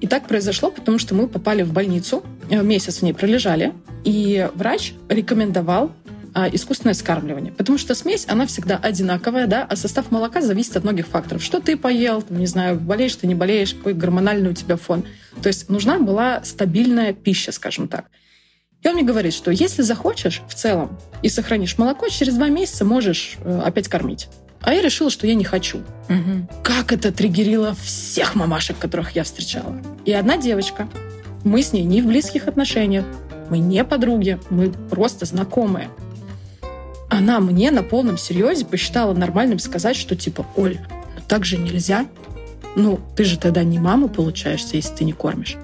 И 0.00 0.06
так 0.06 0.26
произошло, 0.26 0.70
потому 0.70 0.98
что 0.98 1.14
мы 1.14 1.28
попали 1.28 1.62
в 1.62 1.72
больницу, 1.72 2.22
э, 2.48 2.62
месяц 2.62 2.98
в 2.98 3.02
ней 3.02 3.12
пролежали, 3.12 3.72
и 4.04 4.48
врач 4.54 4.94
рекомендовал 5.08 5.92
искусственное 6.52 6.94
скармливание. 6.94 7.52
Потому 7.52 7.78
что 7.78 7.94
смесь, 7.94 8.26
она 8.28 8.46
всегда 8.46 8.76
одинаковая, 8.76 9.46
да, 9.46 9.66
а 9.68 9.76
состав 9.76 10.10
молока 10.10 10.40
зависит 10.40 10.76
от 10.76 10.84
многих 10.84 11.06
факторов. 11.06 11.42
Что 11.42 11.60
ты 11.60 11.76
поел, 11.76 12.22
там, 12.22 12.38
не 12.38 12.46
знаю, 12.46 12.78
болеешь 12.78 13.16
ты, 13.16 13.26
не 13.26 13.34
болеешь, 13.34 13.74
какой 13.74 13.94
гормональный 13.94 14.50
у 14.50 14.54
тебя 14.54 14.76
фон. 14.76 15.04
То 15.42 15.48
есть 15.48 15.68
нужна 15.68 15.98
была 15.98 16.42
стабильная 16.44 17.12
пища, 17.12 17.52
скажем 17.52 17.88
так. 17.88 18.06
И 18.82 18.88
он 18.88 18.94
мне 18.94 19.02
говорит, 19.02 19.32
что 19.32 19.50
если 19.50 19.82
захочешь 19.82 20.42
в 20.46 20.54
целом 20.54 20.98
и 21.22 21.28
сохранишь 21.28 21.78
молоко, 21.78 22.08
через 22.08 22.34
два 22.34 22.48
месяца 22.48 22.84
можешь 22.84 23.36
э, 23.42 23.62
опять 23.64 23.88
кормить. 23.88 24.28
А 24.60 24.74
я 24.74 24.82
решила, 24.82 25.10
что 25.10 25.26
я 25.26 25.34
не 25.34 25.44
хочу. 25.44 25.82
Мгм. 26.08 26.48
Как 26.62 26.92
это 26.92 27.12
триггерило 27.12 27.74
всех 27.74 28.34
мамашек, 28.34 28.78
которых 28.78 29.12
я 29.12 29.24
встречала. 29.24 29.76
И 30.04 30.12
одна 30.12 30.36
девочка. 30.36 30.88
Мы 31.44 31.62
с 31.62 31.72
ней 31.72 31.82
не 31.84 32.02
в 32.02 32.06
близких 32.06 32.48
отношениях. 32.48 33.04
Мы 33.50 33.58
не 33.58 33.84
подруги. 33.84 34.38
Мы 34.48 34.70
просто 34.70 35.26
знакомые. 35.26 35.90
Она 37.08 37.40
мне 37.40 37.70
на 37.70 37.82
полном 37.82 38.18
серьезе 38.18 38.64
посчитала 38.64 39.14
нормальным 39.14 39.58
сказать, 39.58 39.96
что 39.96 40.16
типа, 40.16 40.46
Оль, 40.56 40.78
ну 41.14 41.22
так 41.28 41.44
же 41.44 41.58
нельзя. 41.58 42.06
Ну, 42.76 42.98
ты 43.16 43.24
же 43.24 43.38
тогда 43.38 43.62
не 43.62 43.78
мама 43.78 44.08
получаешься, 44.08 44.76
если 44.76 44.94
ты 44.94 45.04
не 45.04 45.12
кормишь. 45.12 45.56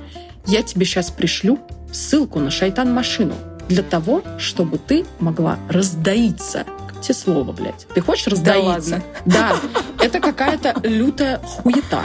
Я 0.46 0.62
тебе 0.62 0.86
сейчас 0.86 1.10
пришлю 1.10 1.58
ссылку 1.92 2.38
на 2.38 2.50
шайтан-машину 2.50 3.34
для 3.68 3.82
того, 3.82 4.22
чтобы 4.38 4.78
ты 4.78 5.04
могла 5.18 5.58
раздоиться. 5.68 6.64
Как 6.88 7.00
тебе 7.00 7.14
слово, 7.14 7.52
блядь? 7.52 7.86
Ты 7.94 8.00
хочешь 8.00 8.28
раздоиться? 8.28 8.94
ладно. 8.94 9.02
Да, 9.26 9.56
это 10.00 10.20
какая-то 10.20 10.76
лютая 10.84 11.38
хуета 11.38 12.04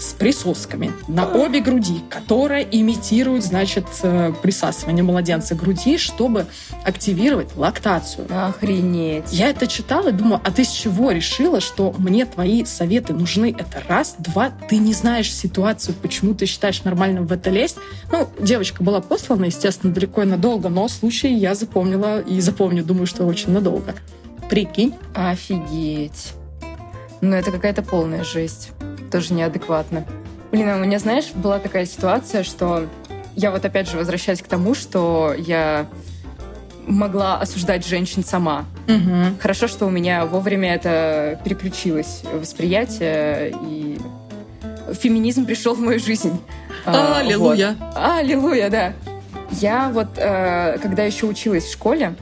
с 0.00 0.14
присосками 0.14 0.92
на 1.06 1.30
обе 1.30 1.60
груди, 1.60 2.02
которая 2.08 2.62
имитирует, 2.62 3.44
значит, 3.44 3.86
э, 4.02 4.32
присасывание 4.42 5.04
младенца 5.04 5.54
к 5.54 5.58
груди, 5.58 5.98
чтобы 5.98 6.46
активировать 6.84 7.54
лактацию. 7.56 8.26
Охренеть. 8.30 9.30
Я 9.30 9.50
это 9.50 9.66
читала 9.66 10.08
и 10.08 10.12
думаю, 10.12 10.40
а 10.42 10.50
ты 10.50 10.64
с 10.64 10.70
чего 10.70 11.10
решила, 11.10 11.60
что 11.60 11.94
мне 11.98 12.24
твои 12.24 12.64
советы 12.64 13.12
нужны? 13.12 13.54
Это 13.56 13.82
раз. 13.86 14.16
Два, 14.18 14.50
ты 14.68 14.78
не 14.78 14.94
знаешь 14.94 15.32
ситуацию, 15.32 15.94
почему 16.00 16.34
ты 16.34 16.46
считаешь 16.46 16.82
нормальным 16.84 17.26
в 17.26 17.32
это 17.32 17.50
лезть. 17.50 17.76
Ну, 18.10 18.28
девочка 18.40 18.82
была 18.82 19.00
послана, 19.00 19.44
естественно, 19.46 19.92
далеко 19.92 20.22
и 20.22 20.26
надолго, 20.26 20.70
но 20.70 20.88
случай 20.88 21.32
я 21.34 21.54
запомнила 21.54 22.20
и 22.20 22.40
запомню, 22.40 22.84
думаю, 22.84 23.06
что 23.06 23.24
очень 23.26 23.52
надолго. 23.52 23.94
Прикинь. 24.48 24.94
Офигеть. 25.14 26.39
Ну, 27.20 27.36
это 27.36 27.50
какая-то 27.50 27.82
полная 27.82 28.24
жесть. 28.24 28.70
Тоже 29.10 29.34
неадекватно. 29.34 30.04
Блин, 30.52 30.68
а 30.68 30.76
у 30.76 30.78
меня, 30.80 30.98
знаешь, 30.98 31.30
была 31.34 31.58
такая 31.58 31.86
ситуация, 31.86 32.42
что 32.42 32.86
я 33.36 33.50
вот 33.50 33.64
опять 33.64 33.88
же 33.88 33.96
возвращаюсь 33.96 34.42
к 34.42 34.46
тому, 34.46 34.74
что 34.74 35.34
я 35.36 35.86
могла 36.86 37.38
осуждать 37.38 37.86
женщин 37.86 38.24
сама. 38.24 38.64
Угу. 38.88 39.38
Хорошо, 39.40 39.68
что 39.68 39.86
у 39.86 39.90
меня 39.90 40.26
вовремя 40.26 40.74
это 40.74 41.40
переключилось 41.44 42.22
восприятие, 42.32 43.54
и 43.62 43.98
феминизм 44.94 45.46
пришел 45.46 45.74
в 45.74 45.80
мою 45.80 46.00
жизнь. 46.00 46.40
А, 46.84 47.18
Аллилуйя. 47.18 47.76
вот. 47.78 47.96
Аллилуйя, 47.96 48.70
да. 48.70 48.92
Я 49.52 49.90
вот, 49.92 50.08
э, 50.16 50.78
когда 50.78 51.04
еще 51.04 51.26
училась 51.26 51.64
в 51.64 51.72
школе, 51.72 52.14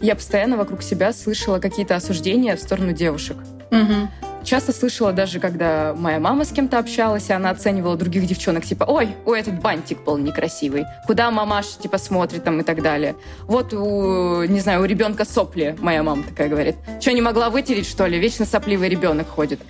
я 0.00 0.14
постоянно 0.14 0.56
вокруг 0.56 0.82
себя 0.82 1.12
слышала 1.12 1.58
какие-то 1.58 1.96
осуждения 1.96 2.56
в 2.56 2.60
сторону 2.60 2.92
девушек. 2.92 3.36
Мгм. 3.70 4.10
Часто 4.44 4.72
слышала 4.72 5.12
даже, 5.12 5.38
когда 5.38 5.94
моя 5.96 6.18
мама 6.18 6.44
с 6.44 6.50
кем-то 6.50 6.78
общалась, 6.78 7.30
и 7.30 7.32
она 7.32 7.50
оценивала 7.50 7.96
других 7.96 8.26
девчонок, 8.26 8.64
типа, 8.64 8.84
ой, 8.84 9.14
ой, 9.24 9.40
этот 9.40 9.60
бантик 9.60 10.02
был 10.04 10.18
некрасивый, 10.18 10.84
куда 11.06 11.30
мамаша, 11.30 11.78
типа, 11.80 11.98
смотрит 11.98 12.44
там 12.44 12.60
и 12.60 12.64
так 12.64 12.82
далее. 12.82 13.14
Вот 13.42 13.72
у, 13.72 14.44
не 14.44 14.60
знаю, 14.60 14.82
у 14.82 14.84
ребенка 14.84 15.24
сопли, 15.24 15.76
моя 15.80 16.02
мама 16.02 16.24
такая 16.24 16.48
говорит. 16.48 16.76
Что, 17.00 17.12
не 17.12 17.22
могла 17.22 17.50
вытереть, 17.50 17.86
что 17.86 18.06
ли? 18.06 18.18
Вечно 18.18 18.44
сопливый 18.44 18.88
ребенок 18.88 19.28
ходит. 19.28 19.60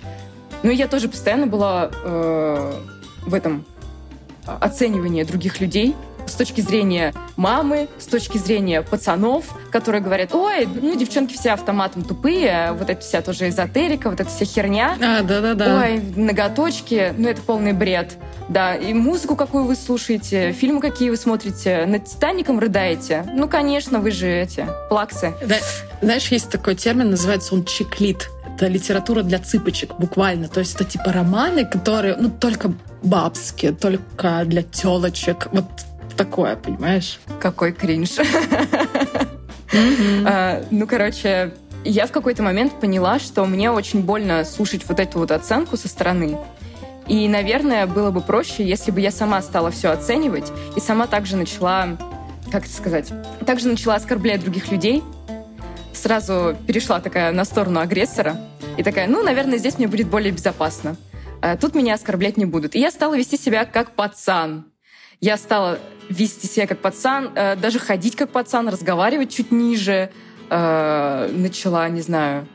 Ну, 0.63 0.71
и 0.71 0.75
я 0.75 0.87
тоже 0.87 1.09
постоянно 1.09 1.45
была 1.45 1.91
э, 2.03 2.73
в 3.25 3.33
этом 3.33 3.65
оценивании 4.45 5.23
других 5.23 5.61
людей, 5.61 5.95
с 6.27 6.35
точки 6.35 6.61
зрения 6.61 7.13
мамы, 7.35 7.87
с 7.97 8.05
точки 8.05 8.37
зрения 8.37 8.81
пацанов, 8.81 9.45
которые 9.71 10.01
говорят, 10.01 10.33
ой, 10.33 10.65
ну, 10.65 10.95
девчонки 10.95 11.33
все 11.33 11.51
автоматом 11.51 12.03
тупые, 12.03 12.73
вот 12.73 12.89
это 12.89 13.01
вся 13.01 13.21
тоже 13.21 13.49
эзотерика, 13.49 14.09
вот 14.09 14.19
эта 14.19 14.29
вся 14.29 14.45
херня. 14.45 14.97
А, 15.01 15.21
да-да-да. 15.23 15.81
Ой, 15.81 16.01
ноготочки, 16.15 17.13
ну 17.17 17.29
это 17.29 17.41
полный 17.41 17.73
бред. 17.73 18.17
Да, 18.49 18.75
и 18.75 18.93
музыку 18.93 19.35
какую 19.35 19.65
вы 19.65 19.75
слушаете, 19.75 20.51
фильмы 20.51 20.81
какие 20.81 21.09
вы 21.09 21.17
смотрите, 21.17 21.85
над 21.85 22.05
«Титаником» 22.05 22.59
рыдаете? 22.59 23.25
Ну, 23.33 23.47
конечно, 23.47 23.99
вы 23.99 24.11
же 24.11 24.27
эти, 24.27 24.67
плаксы. 24.89 25.33
Да, 25.45 25.55
знаешь, 26.01 26.27
есть 26.27 26.49
такой 26.49 26.75
термин, 26.75 27.09
называется 27.09 27.55
он 27.55 27.63
чиклит. 27.63 28.29
Это 28.55 28.67
литература 28.67 29.23
для 29.23 29.39
цыпочек, 29.39 29.95
буквально. 29.97 30.47
То 30.47 30.59
есть 30.59 30.75
это 30.75 30.83
типа 30.83 31.11
романы, 31.11 31.65
которые, 31.65 32.15
ну, 32.17 32.29
только 32.29 32.73
бабские, 33.01 33.71
только 33.71 34.43
для 34.45 34.61
телочек. 34.61 35.47
Вот 35.51 35.65
такое, 36.15 36.55
понимаешь? 36.55 37.19
Какой 37.39 37.71
кринж. 37.71 38.17
А, 40.25 40.63
Ну, 40.69 40.85
короче, 40.85 41.53
я 41.83 42.05
в 42.05 42.11
какой-то 42.11 42.43
момент 42.43 42.79
поняла, 42.79 43.19
что 43.19 43.45
мне 43.45 43.71
очень 43.71 44.03
больно 44.03 44.45
слушать 44.45 44.87
вот 44.87 44.99
эту 44.99 45.19
вот 45.19 45.31
оценку 45.31 45.77
со 45.77 45.87
стороны. 45.87 46.37
И, 47.07 47.27
наверное, 47.27 47.85
было 47.87 48.11
бы 48.11 48.21
проще, 48.21 48.63
если 48.63 48.91
бы 48.91 49.01
я 49.01 49.11
сама 49.11 49.41
стала 49.41 49.71
все 49.71 49.89
оценивать 49.89 50.51
и 50.75 50.79
сама 50.79 51.07
также 51.07 51.35
начала, 51.35 51.97
как 52.51 52.65
это 52.65 52.73
сказать, 52.73 53.11
также 53.45 53.67
начала 53.67 53.95
оскорблять 53.95 54.41
других 54.41 54.71
людей, 54.71 55.03
сразу 55.93 56.55
перешла 56.65 56.99
такая 56.99 57.31
на 57.31 57.43
сторону 57.43 57.79
агрессора 57.81 58.37
и 58.77 58.83
такая, 58.83 59.07
ну, 59.07 59.21
наверное, 59.21 59.57
здесь 59.57 59.77
мне 59.77 59.87
будет 59.87 60.07
более 60.07 60.31
безопасно. 60.31 60.95
А 61.41 61.57
Тут 61.57 61.75
меня 61.75 61.95
оскорблять 61.95 62.37
не 62.37 62.45
будут. 62.45 62.73
И 62.75 62.79
я 62.79 62.89
стала 62.89 63.17
вести 63.17 63.37
себя 63.37 63.65
как 63.65 63.91
пацан. 63.91 64.65
Я 65.23 65.37
стала 65.37 65.79
вести 66.09 66.47
себя 66.47 66.67
как 66.67 66.79
пацан, 66.79 67.31
э, 67.33 67.55
даже 67.55 67.79
ходить 67.79 68.17
как 68.17 68.29
пацан, 68.29 68.67
разговаривать 68.67 69.33
чуть 69.33 69.53
ниже. 69.53 70.11
Э, 70.49 71.29
Начала, 71.33 71.87
не 71.87 72.01
знаю, 72.01 72.45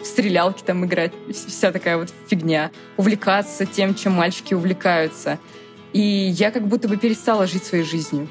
в 0.00 0.06
стрелялки 0.06 0.62
там 0.62 0.86
играть, 0.86 1.12
вся 1.30 1.70
такая 1.70 1.98
вот 1.98 2.08
фигня. 2.26 2.70
Увлекаться 2.96 3.66
тем, 3.66 3.94
чем 3.94 4.14
мальчики 4.14 4.54
увлекаются. 4.54 5.38
И 5.92 6.00
я 6.00 6.50
как 6.50 6.66
будто 6.66 6.88
бы 6.88 6.96
перестала 6.96 7.46
жить 7.46 7.64
своей 7.64 7.84
жизнью. 7.84 8.26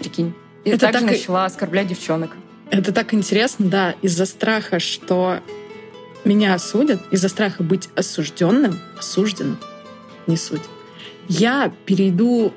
Прикинь. 0.00 0.34
И 0.64 0.70
Это 0.70 0.86
также 0.86 0.98
так 1.02 1.10
начала 1.12 1.44
оскорблять 1.44 1.86
девчонок. 1.86 2.36
Это 2.68 2.90
так 2.90 3.14
интересно, 3.14 3.66
да, 3.66 3.94
из-за 4.02 4.26
страха, 4.26 4.80
что 4.80 5.38
меня 6.24 6.52
осудят, 6.54 7.00
из-за 7.12 7.28
страха 7.28 7.62
быть 7.62 7.90
осужденным, 7.94 8.80
осужденным, 8.98 9.58
не 10.26 10.36
суть. 10.36 10.62
Я 11.28 11.72
перейду 11.86 12.52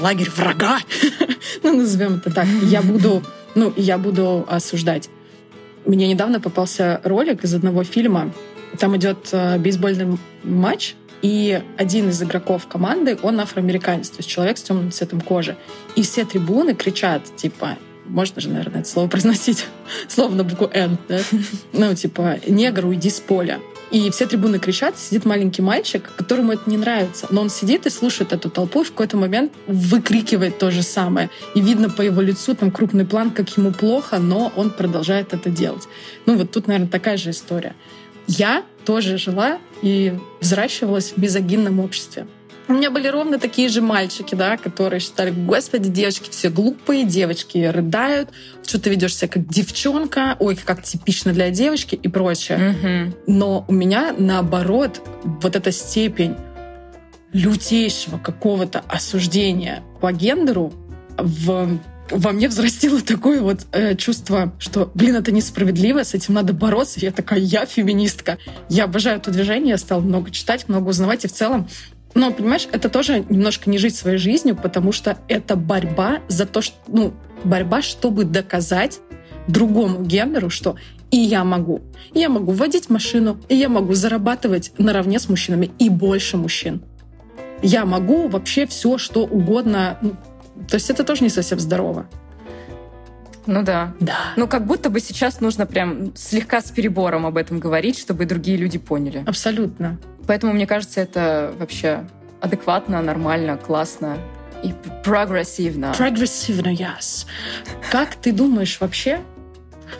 лагерь 0.00 0.30
врага, 0.30 0.78
ну, 1.62 1.76
назовем 1.76 2.16
это 2.16 2.32
так. 2.32 2.46
Я 2.62 2.82
буду, 2.82 3.22
ну, 3.54 3.72
я 3.76 3.98
буду 3.98 4.46
осуждать. 4.48 5.08
Мне 5.84 6.08
недавно 6.08 6.40
попался 6.40 7.00
ролик 7.04 7.44
из 7.44 7.54
одного 7.54 7.84
фильма. 7.84 8.32
Там 8.78 8.96
идет 8.96 9.28
э, 9.32 9.58
бейсбольный 9.58 10.18
матч, 10.44 10.94
и 11.22 11.62
один 11.76 12.10
из 12.10 12.20
игроков 12.20 12.66
команды, 12.66 13.16
он 13.22 13.38
афроамериканец, 13.40 14.10
то 14.10 14.18
есть 14.18 14.28
человек 14.28 14.58
с 14.58 14.62
темным 14.62 14.90
цветом 14.90 15.20
кожи. 15.20 15.56
И 15.94 16.02
все 16.02 16.24
трибуны 16.24 16.74
кричат, 16.74 17.22
типа, 17.36 17.78
можно 18.06 18.40
же, 18.40 18.48
наверное, 18.48 18.80
это 18.80 18.88
слово 18.88 19.06
произносить, 19.08 19.66
слово 20.08 20.34
на 20.34 20.44
букву 20.44 20.68
«Н», 20.72 20.98
да? 21.08 21.20
Ну, 21.72 21.94
типа, 21.94 22.40
негр, 22.46 22.86
уйди 22.86 23.08
с 23.08 23.20
поля. 23.20 23.60
И 23.92 24.10
все 24.10 24.26
трибуны 24.26 24.58
кричат, 24.58 24.98
сидит 24.98 25.26
маленький 25.26 25.60
мальчик, 25.60 26.10
которому 26.16 26.52
это 26.52 26.68
не 26.68 26.78
нравится. 26.78 27.26
Но 27.28 27.42
он 27.42 27.50
сидит 27.50 27.84
и 27.84 27.90
слушает 27.90 28.32
эту 28.32 28.48
толпу, 28.48 28.80
и 28.80 28.84
в 28.84 28.90
какой-то 28.90 29.18
момент 29.18 29.52
выкрикивает 29.66 30.58
то 30.58 30.70
же 30.70 30.82
самое. 30.82 31.28
И 31.54 31.60
видно 31.60 31.90
по 31.90 32.00
его 32.00 32.22
лицу, 32.22 32.54
там 32.54 32.70
крупный 32.70 33.04
план, 33.04 33.30
как 33.30 33.54
ему 33.58 33.70
плохо, 33.70 34.18
но 34.18 34.50
он 34.56 34.70
продолжает 34.70 35.34
это 35.34 35.50
делать. 35.50 35.88
Ну 36.24 36.36
вот 36.38 36.50
тут, 36.50 36.68
наверное, 36.68 36.88
такая 36.88 37.18
же 37.18 37.30
история. 37.30 37.74
Я 38.26 38.64
тоже 38.86 39.18
жила 39.18 39.58
и 39.82 40.14
взращивалась 40.40 41.12
в 41.12 41.18
мизогинном 41.18 41.78
обществе. 41.78 42.26
У 42.72 42.74
меня 42.74 42.90
были 42.90 43.06
ровно 43.06 43.38
такие 43.38 43.68
же 43.68 43.82
мальчики, 43.82 44.34
да, 44.34 44.56
которые 44.56 44.98
считали, 44.98 45.30
господи, 45.30 45.90
девочки 45.90 46.30
все 46.30 46.48
глупые, 46.48 47.04
девочки 47.04 47.58
рыдают, 47.58 48.30
что 48.66 48.80
ты 48.80 48.88
ведешь 48.88 49.14
себя 49.14 49.28
как 49.28 49.46
девчонка, 49.46 50.38
ой, 50.40 50.56
как 50.56 50.82
типично 50.82 51.34
для 51.34 51.50
девочки 51.50 51.96
и 51.96 52.08
прочее. 52.08 52.56
Мгм. 52.56 53.14
Но 53.26 53.66
у 53.68 53.72
меня 53.74 54.14
наоборот 54.16 55.02
вот 55.22 55.54
эта 55.54 55.70
степень 55.70 56.34
лютейшего 57.34 58.16
какого-то 58.16 58.82
осуждения 58.88 59.82
по 60.00 60.10
гендеру 60.10 60.72
в 61.18 61.78
во 62.10 62.32
мне 62.32 62.48
взрастило 62.48 63.00
такое 63.00 63.40
вот 63.40 63.66
э, 63.72 63.94
чувство, 63.96 64.54
что, 64.58 64.90
блин, 64.94 65.16
это 65.16 65.32
несправедливо, 65.32 66.04
с 66.04 66.14
этим 66.14 66.34
надо 66.34 66.52
бороться. 66.52 67.00
Я 67.00 67.10
такая, 67.10 67.38
я 67.38 67.64
феминистка. 67.64 68.38
Я 68.68 68.84
обожаю 68.84 69.18
это 69.18 69.30
движение, 69.30 69.70
я 69.70 69.78
стала 69.78 70.00
много 70.00 70.30
читать, 70.30 70.68
много 70.68 70.90
узнавать, 70.90 71.24
и 71.24 71.28
в 71.28 71.32
целом 71.32 71.68
но, 72.14 72.30
понимаешь, 72.30 72.68
это 72.70 72.88
тоже 72.88 73.24
немножко 73.28 73.70
не 73.70 73.78
жить 73.78 73.96
своей 73.96 74.18
жизнью, 74.18 74.56
потому 74.56 74.92
что 74.92 75.18
это 75.28 75.56
борьба 75.56 76.18
за 76.28 76.46
то, 76.46 76.60
что, 76.60 76.76
ну, 76.88 77.14
борьба, 77.44 77.82
чтобы 77.82 78.24
доказать 78.24 79.00
другому 79.48 80.02
гендеру, 80.02 80.50
что 80.50 80.76
и 81.10 81.16
я 81.16 81.44
могу. 81.44 81.82
Я 82.14 82.28
могу 82.28 82.52
водить 82.52 82.90
машину, 82.90 83.38
и 83.48 83.54
я 83.54 83.68
могу 83.68 83.94
зарабатывать 83.94 84.72
наравне 84.78 85.18
с 85.18 85.28
мужчинами 85.28 85.70
и 85.78 85.88
больше 85.88 86.36
мужчин. 86.36 86.82
Я 87.62 87.84
могу 87.84 88.28
вообще 88.28 88.66
все, 88.66 88.98
что 88.98 89.24
угодно. 89.24 89.98
Ну, 90.00 90.16
То 90.68 90.76
есть 90.76 90.90
это 90.90 91.04
тоже 91.04 91.22
не 91.22 91.30
совсем 91.30 91.60
здорово. 91.60 92.08
Ну 93.46 93.62
да. 93.62 93.94
Да. 94.00 94.32
Ну, 94.36 94.46
как 94.46 94.66
будто 94.66 94.90
бы 94.90 95.00
сейчас 95.00 95.40
нужно 95.40 95.66
прям 95.66 96.14
слегка 96.16 96.60
с 96.60 96.70
перебором 96.70 97.26
об 97.26 97.36
этом 97.36 97.58
говорить, 97.58 97.98
чтобы 97.98 98.24
другие 98.26 98.56
люди 98.56 98.78
поняли. 98.78 99.24
Абсолютно. 99.26 99.98
Поэтому, 100.26 100.52
мне 100.52 100.66
кажется, 100.66 101.00
это 101.00 101.52
вообще 101.58 102.04
адекватно, 102.40 103.02
нормально, 103.02 103.56
классно 103.56 104.16
и 104.62 104.72
прогрессивно. 105.04 105.92
Прогрессивно, 105.96 106.68
yes. 106.68 107.26
Как 107.90 108.14
ты 108.14 108.32
думаешь 108.32 108.78
вообще, 108.80 109.20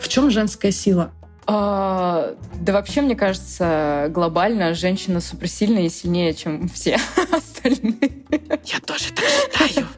в 0.01 0.09
чем 0.09 0.31
женская 0.31 0.71
сила? 0.71 1.13
А, 1.47 2.35
да 2.61 2.73
вообще, 2.73 3.01
мне 3.01 3.17
кажется, 3.17 4.07
глобально 4.11 4.75
женщина 4.75 5.21
суперсильная 5.21 5.83
и 5.83 5.89
сильнее, 5.89 6.35
чем 6.35 6.69
все 6.69 6.99
остальные. 7.33 8.25
Я 8.65 8.81
тоже 8.81 9.07
так 9.13 9.69
считаю. 9.69 9.89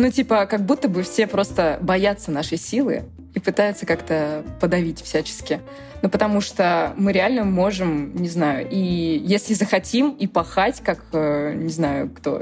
Ну, 0.00 0.10
типа, 0.10 0.46
как 0.46 0.64
будто 0.64 0.88
бы 0.88 1.02
все 1.02 1.26
просто 1.26 1.78
боятся 1.82 2.30
нашей 2.30 2.56
силы 2.56 3.02
и 3.34 3.38
пытаются 3.38 3.84
как-то 3.84 4.42
подавить 4.58 5.02
всячески. 5.02 5.60
Ну, 6.00 6.08
потому 6.08 6.40
что 6.40 6.94
мы 6.96 7.12
реально 7.12 7.44
можем, 7.44 8.16
не 8.16 8.30
знаю, 8.30 8.66
и 8.70 8.78
если 8.78 9.52
захотим, 9.52 10.12
и 10.12 10.26
пахать, 10.26 10.80
как, 10.80 11.00
э, 11.12 11.52
не 11.54 11.68
знаю, 11.68 12.08
кто, 12.08 12.40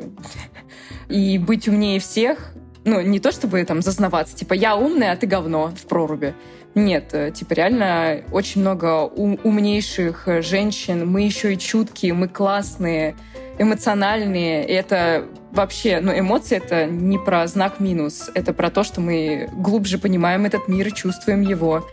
и 1.09 1.37
быть 1.39 1.67
умнее 1.67 1.99
всех, 1.99 2.53
ну, 2.85 3.01
не 3.01 3.19
то 3.19 3.33
чтобы 3.33 3.65
там 3.65 3.83
зазнаваться, 3.83 4.37
типа, 4.37 4.53
я 4.55 4.77
умная, 4.77 5.11
а 5.11 5.17
ты 5.17 5.27
говно 5.27 5.73
в 5.77 5.85
проруби. 5.89 6.35
Нет, 6.79 7.13
э, 7.13 7.33
типа, 7.33 7.55
реально 7.55 8.23
очень 8.31 8.61
много 8.61 9.03
ум- 9.03 9.41
умнейших 9.43 10.29
э, 10.29 10.43
женщин, 10.43 11.11
мы 11.11 11.23
еще 11.23 11.55
и 11.55 11.59
чуткие, 11.59 12.15
мы 12.15 12.29
классные, 12.29 13.17
эмоциональные. 13.59 14.65
И 14.65 14.73
это 14.73 15.25
вообще, 15.51 15.99
ну, 16.01 16.17
эмоции— 16.17 16.57
это 16.65 16.87
не 16.87 17.19
про 17.19 17.45
знак 17.49 17.81
минус, 17.81 18.31
это 18.33 18.53
про 18.53 18.71
то, 18.71 18.85
что 18.85 19.01
мы 19.01 19.51
глубже 19.55 19.99
понимаем 19.99 20.45
этот 20.47 20.69
мир 20.69 20.87
и 20.87 20.95
чувствуем 20.95 21.41
его. 21.41 21.85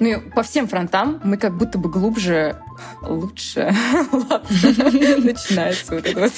Ну, 0.00 0.20
по 0.34 0.42
всем 0.42 0.66
фронтам 0.66 1.20
мы 1.22 1.36
как 1.36 1.56
будто 1.56 1.78
бы 1.78 1.90
глубже 1.90 2.56
лучше. 3.02 3.72
Начинается 4.12 5.94
вот 5.94 6.06
это 6.06 6.20
вот. 6.20 6.32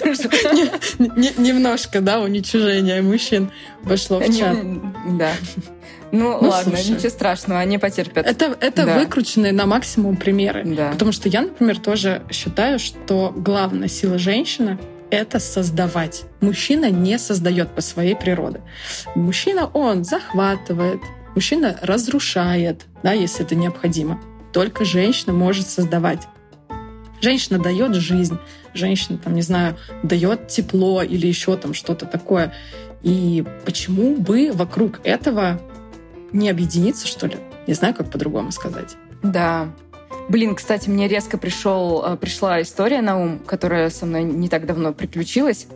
Немножко, 1.38 2.00
да, 2.00 2.20
уничижение 2.20 3.00
мужчин 3.02 3.50
вошло 3.82 4.18
в 4.18 4.36
чат. 4.36 4.58
Да. 5.16 5.32
Ну, 6.10 6.38
Ну, 6.42 6.48
ладно, 6.50 6.76
слушай. 6.76 6.90
ничего 6.90 7.08
страшного, 7.08 7.60
они 7.60 7.78
потерпят. 7.78 8.26
Это, 8.26 8.56
это 8.60 8.84
Да. 8.84 8.98
выкрученные 8.98 9.52
на 9.52 9.64
максимум 9.64 10.16
примеры. 10.16 10.62
Да. 10.64 10.90
Потому 10.92 11.12
что 11.12 11.28
я, 11.28 11.42
например, 11.42 11.78
тоже 11.78 12.22
считаю, 12.30 12.78
что 12.78 13.32
главная 13.34 13.88
сила 13.88 14.18
женщины— 14.18 14.78
это 15.10 15.38
создавать. 15.38 16.24
Мужчина 16.40 16.90
не 16.90 17.18
создает 17.18 17.70
по 17.70 17.80
своей 17.80 18.14
природе. 18.14 18.60
Мужчина, 19.14 19.66
он 19.72 20.04
захватывает, 20.04 21.00
мужчина 21.34 21.78
разрушает, 21.82 22.86
да, 23.02 23.12
если 23.12 23.44
это 23.44 23.54
необходимо. 23.54 24.20
Только 24.52 24.84
женщина 24.84 25.32
может 25.32 25.68
создавать. 25.68 26.28
Женщина 27.20 27.58
дает 27.58 27.94
жизнь, 27.94 28.36
женщина, 28.74 29.16
там, 29.16 29.34
не 29.34 29.42
знаю, 29.42 29.76
дает 30.02 30.48
тепло 30.48 31.02
или 31.02 31.26
еще 31.26 31.56
там 31.56 31.72
что-то 31.72 32.06
такое. 32.06 32.52
И 33.02 33.44
почему 33.64 34.16
бы 34.16 34.50
вокруг 34.52 35.00
этого 35.04 35.60
не 36.32 36.50
объединиться, 36.50 37.06
что 37.06 37.26
ли? 37.26 37.36
Не 37.66 37.74
знаю, 37.74 37.94
как 37.94 38.10
по-другому 38.10 38.50
сказать. 38.50 38.96
Да. 39.22 39.68
Блин, 40.28 40.54
кстати, 40.54 40.88
мне 40.88 41.08
резко 41.08 41.38
пришел, 41.38 42.04
э, 42.04 42.16
пришла 42.16 42.62
история 42.62 43.02
на 43.02 43.18
ум, 43.18 43.38
которая 43.38 43.90
со 43.90 44.06
мной 44.06 44.24
не 44.24 44.48
так 44.48 44.66
давно 44.66 44.92
приключилась. 44.92 45.66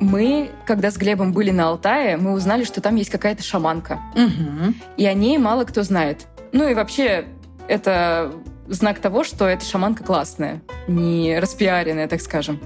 Мы, 0.00 0.50
когда 0.66 0.90
с 0.90 0.96
Глебом 0.96 1.32
были 1.32 1.50
на 1.50 1.68
Алтае, 1.68 2.16
мы 2.16 2.32
узнали, 2.32 2.64
что 2.64 2.80
там 2.80 2.96
есть 2.96 3.10
какая-то 3.10 3.42
шаманка. 3.42 4.00
Угу. 4.14 4.74
И 4.96 5.06
о 5.06 5.14
ней 5.14 5.38
мало 5.38 5.64
кто 5.64 5.82
знает. 5.82 6.26
Ну 6.52 6.68
и 6.68 6.74
вообще, 6.74 7.26
это 7.68 8.32
знак 8.68 8.98
того, 8.98 9.24
что 9.24 9.46
эта 9.46 9.64
шаманка 9.64 10.04
классная, 10.04 10.62
не 10.88 11.38
распиаренная, 11.38 12.08
так 12.08 12.20
скажем. 12.20 12.60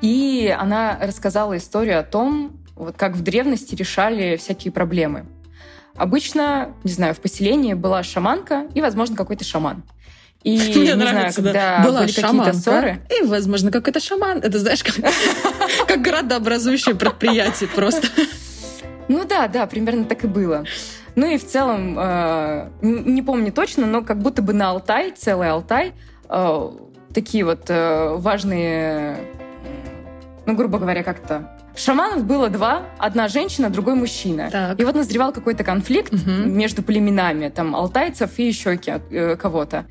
И 0.00 0.54
она 0.58 0.98
рассказала 1.00 1.56
историю 1.56 2.00
о 2.00 2.02
том, 2.02 2.52
вот 2.74 2.96
как 2.96 3.14
в 3.14 3.22
древности 3.22 3.74
решали 3.74 4.36
всякие 4.36 4.72
проблемы. 4.72 5.26
Обычно, 5.94 6.74
не 6.84 6.92
знаю, 6.92 7.14
в 7.14 7.20
поселении 7.20 7.74
была 7.74 8.02
шаманка 8.02 8.66
и, 8.74 8.80
возможно, 8.80 9.14
какой-то 9.14 9.44
шаман. 9.44 9.82
И, 10.44 10.56
Мне 10.76 10.86
не 10.86 10.94
нравится, 10.94 11.40
знаю, 11.40 11.54
да. 11.54 11.76
когда 11.76 11.88
Была 11.88 12.00
были 12.02 12.12
какие-то 12.12 12.52
ссоры, 12.54 13.00
И, 13.10 13.24
возможно, 13.24 13.70
какой-то 13.70 14.00
шаман. 14.00 14.38
Это, 14.38 14.58
знаешь, 14.58 14.82
как, 14.82 14.96
как 15.86 16.00
градообразующее 16.02 16.94
предприятие 16.94 17.68
просто. 17.68 18.08
Ну 19.08 19.24
да, 19.24 19.48
да, 19.48 19.66
примерно 19.66 20.04
так 20.04 20.24
и 20.24 20.26
было. 20.26 20.64
Ну 21.14 21.26
и 21.26 21.36
в 21.36 21.46
целом, 21.46 21.96
э, 21.98 22.68
не 22.80 23.22
помню 23.22 23.52
точно, 23.52 23.86
но 23.86 24.02
как 24.02 24.18
будто 24.18 24.40
бы 24.40 24.52
на 24.54 24.70
Алтай, 24.70 25.10
целый 25.10 25.50
Алтай, 25.50 25.92
э, 26.28 26.70
такие 27.12 27.44
вот 27.44 27.64
э, 27.68 28.14
важные, 28.16 29.18
ну, 30.46 30.54
грубо 30.54 30.78
говоря, 30.78 31.02
как-то... 31.02 31.58
Шаманов 31.74 32.24
было 32.24 32.48
два, 32.50 32.82
одна 32.98 33.28
женщина, 33.28 33.70
другой 33.70 33.94
мужчина. 33.94 34.50
Так. 34.50 34.78
И 34.80 34.84
вот 34.84 34.94
назревал 34.94 35.32
какой-то 35.32 35.64
конфликт 35.64 36.12
Мгм. 36.12 36.52
между 36.56 36.82
племенами, 36.82 37.48
там, 37.48 37.74
алтайцев 37.74 38.38
и 38.38 38.46
еще 38.46 38.78
э, 38.86 39.36
кого-то. 39.36 39.86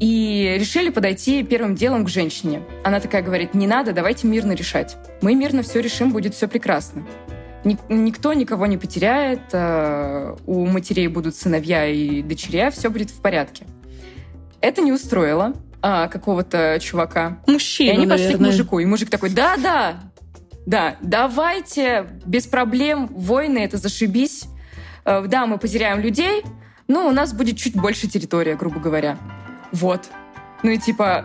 И 0.00 0.56
решили 0.58 0.90
подойти 0.90 1.42
первым 1.44 1.74
делом 1.76 2.04
к 2.04 2.08
женщине. 2.08 2.62
Она 2.82 2.98
такая 3.00 3.22
говорит, 3.22 3.54
не 3.54 3.66
надо, 3.66 3.92
давайте 3.92 4.26
мирно 4.26 4.52
решать. 4.52 4.96
Мы 5.20 5.34
мирно 5.34 5.62
все 5.62 5.80
решим, 5.80 6.10
будет 6.12 6.34
все 6.34 6.48
прекрасно. 6.48 7.06
Ник- 7.64 7.78
Никто 7.88 8.32
никого 8.32 8.66
не 8.66 8.76
потеряет, 8.76 9.42
э, 9.52 10.34
у 10.46 10.66
матерей 10.66 11.06
будут 11.06 11.36
сыновья 11.36 11.86
и 11.86 12.20
дочеря, 12.22 12.70
все 12.72 12.88
будет 12.90 13.10
в 13.10 13.20
порядке. 13.20 13.64
Это 14.60 14.82
не 14.82 14.90
устроило 14.92 15.54
а, 15.80 16.08
какого-то 16.08 16.78
чувака. 16.80 17.38
И 17.46 17.50
Мужчина, 17.52 17.92
они 17.92 18.06
пошли 18.06 18.24
к 18.24 18.28
наверное. 18.30 18.46
мужику, 18.50 18.78
и 18.80 18.84
мужик 18.84 19.10
такой, 19.10 19.30
да-да, 19.30 20.00
да, 20.66 20.96
давайте, 21.00 22.06
без 22.24 22.46
проблем, 22.46 23.06
войны, 23.08 23.58
это 23.58 23.76
зашибись. 23.76 24.44
Э, 25.04 25.24
Да, 25.28 25.46
мы 25.46 25.58
потеряем 25.58 26.00
людей, 26.00 26.42
но 26.88 27.06
у 27.08 27.12
нас 27.12 27.32
будет 27.32 27.56
чуть 27.58 27.74
больше 27.74 28.08
территория, 28.08 28.56
грубо 28.56 28.80
говоря. 28.80 29.18
Вот. 29.72 30.08
Ну 30.62 30.70
и 30.70 30.78
типа, 30.78 31.24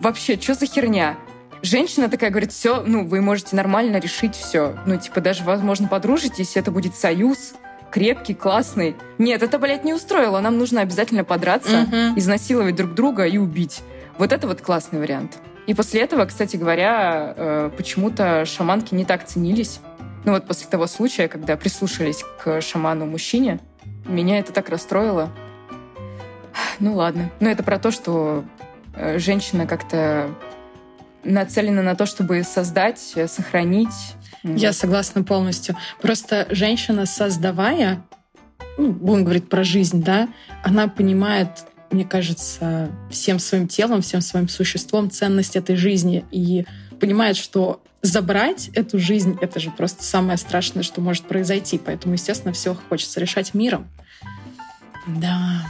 вообще, 0.00 0.38
что 0.40 0.54
за 0.54 0.66
херня? 0.66 1.16
Женщина 1.62 2.08
такая 2.10 2.30
говорит, 2.30 2.52
все, 2.52 2.82
ну, 2.86 3.06
вы 3.06 3.22
можете 3.22 3.56
нормально 3.56 3.96
решить 3.96 4.34
все. 4.34 4.76
Ну, 4.84 4.98
типа, 4.98 5.20
даже, 5.22 5.44
возможно, 5.44 5.88
подружитесь, 5.88 6.56
это 6.56 6.70
будет 6.70 6.94
союз 6.94 7.54
крепкий, 7.90 8.34
классный. 8.34 8.96
Нет, 9.18 9.42
это, 9.42 9.58
блядь, 9.58 9.84
не 9.84 9.94
устроило. 9.94 10.40
Нам 10.40 10.58
нужно 10.58 10.80
обязательно 10.80 11.22
подраться, 11.24 11.82
Мгм. 11.82 12.18
изнасиловать 12.18 12.74
друг 12.74 12.92
друга 12.92 13.24
и 13.24 13.38
убить. 13.38 13.82
Вот 14.18 14.32
это 14.32 14.46
вот 14.48 14.60
классный 14.60 14.98
вариант. 14.98 15.38
И 15.68 15.74
после 15.74 16.00
этого, 16.02 16.26
кстати 16.26 16.56
говоря, 16.56 17.32
э, 17.36 17.70
почему-то 17.76 18.44
шаманки 18.46 18.94
не 18.94 19.04
так 19.04 19.24
ценились. 19.26 19.78
Ну 20.24 20.32
вот 20.32 20.46
после 20.46 20.68
того 20.68 20.86
случая, 20.88 21.28
когда 21.28 21.56
прислушались 21.56 22.24
к 22.42 22.60
шаману-мужчине, 22.60 23.60
меня 24.06 24.38
это 24.40 24.52
так 24.52 24.68
расстроило. 24.68 25.30
Ну 26.80 26.94
ладно. 26.94 27.30
Но 27.40 27.48
это 27.48 27.62
про 27.62 27.78
то, 27.78 27.90
что 27.90 28.44
э, 28.94 29.18
женщина 29.18 29.66
как-то 29.66 30.30
нацелена 31.24 31.82
на 31.82 31.94
то, 31.94 32.06
чтобы 32.06 32.42
создать, 32.42 33.12
э, 33.14 33.28
сохранить. 33.28 34.14
Я 34.42 34.72
согласна 34.72 35.22
полностью. 35.22 35.76
Просто 36.02 36.46
женщина, 36.50 37.06
создавая, 37.06 38.02
ну, 38.76 38.92
будем 38.92 39.24
говорить 39.24 39.48
про 39.48 39.64
жизнь, 39.64 40.02
да, 40.02 40.28
она 40.62 40.88
понимает 40.88 41.48
мне 41.90 42.04
кажется, 42.04 42.90
всем 43.08 43.38
своим 43.38 43.68
телом, 43.68 44.02
всем 44.02 44.20
своим 44.20 44.48
существом 44.48 45.10
ценность 45.10 45.54
этой 45.54 45.76
жизни 45.76 46.24
и 46.32 46.66
понимает, 46.98 47.36
что 47.36 47.82
забрать 48.02 48.68
эту 48.74 48.98
жизнь— 48.98 49.38
это 49.40 49.60
же 49.60 49.70
просто 49.70 50.02
самое 50.02 50.36
страшное, 50.36 50.82
что 50.82 51.00
может 51.00 51.24
произойти. 51.24 51.78
Поэтому, 51.78 52.14
естественно, 52.14 52.52
все 52.52 52.74
хочется 52.74 53.20
решать 53.20 53.54
миром. 53.54 53.88
Да, 55.06 55.62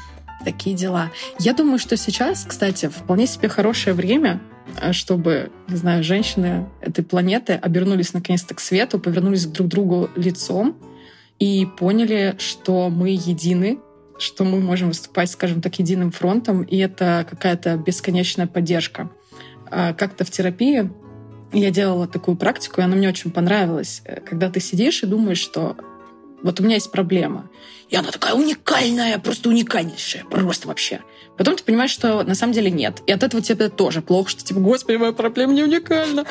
такие 0.45 0.77
дела. 0.77 1.11
Я 1.39 1.55
думаю, 1.55 1.79
что 1.79 1.97
сейчас, 1.97 2.45
кстати, 2.47 2.89
вполне 2.89 3.27
себе 3.27 3.49
хорошее 3.49 3.95
время, 3.95 4.41
э, 4.81 4.93
чтобы, 4.93 5.51
не 5.69 5.77
знаю, 5.77 6.05
женщины 6.05 6.69
этой 6.81 7.05
планеты 7.05 7.55
обернулись 7.55 8.13
наконец-то 8.13 8.55
к 8.55 8.61
свету, 8.61 8.99
повернулись 8.99 9.47
друг 9.47 9.69
к 9.69 9.71
другу 9.71 10.11
лицом 10.17 10.77
и 11.39 11.67
поняли, 11.79 12.37
что 12.39 12.91
мы 12.91 13.11
едины, 13.11 13.79
что 14.19 14.45
мы 14.45 14.61
можем 14.61 14.89
выступать, 14.89 15.31
скажем 15.31 15.61
так, 15.61 15.79
единым 15.79 16.13
фронтом, 16.13 16.63
и 16.63 16.77
это 16.77 17.27
какая-то 17.29 17.77
бесконечная 17.77 18.47
поддержка. 18.47 19.11
А 19.71 19.93
как-то 19.93 20.25
в 20.25 20.31
терапии 20.31 20.91
я 21.53 21.71
делала 21.71 22.07
такую 22.07 22.37
практику, 22.37 22.81
и 22.81 22.85
она 22.85 22.97
мне 22.97 23.09
очень 23.09 23.31
понравилась. 23.31 24.03
Когда 24.25 24.51
ты 24.51 24.61
сидишь 24.61 25.03
и 25.03 25.07
думаешь, 25.07 25.39
что 25.39 25.77
вот 26.45 26.61
у 26.61 26.63
меня 26.63 26.75
есть 26.75 26.93
проблема. 26.93 27.51
И 27.89 27.97
она 27.97 28.11
такая 28.11 28.35
уникальная, 28.35 29.19
просто 29.19 29.49
уникальнейшая, 29.49 30.25
просто 30.25 30.69
вообще. 30.69 31.01
Потом 31.37 31.57
ты 31.57 31.65
понимаешь, 31.65 31.91
что 31.91 32.23
на 32.23 32.35
самом 32.35 32.53
деле 32.53 32.71
нет. 32.71 33.03
И 33.07 33.13
от 33.13 33.23
этого 33.23 33.43
тебе 33.43 33.69
тоже 33.69 34.03
плохо, 34.03 34.31
что 34.31 34.45
типа, 34.45 34.61
господи, 34.61 34.97
моя 34.97 35.13
проблема 35.13 35.55
не 35.55 35.63
уникальна. 35.63 36.25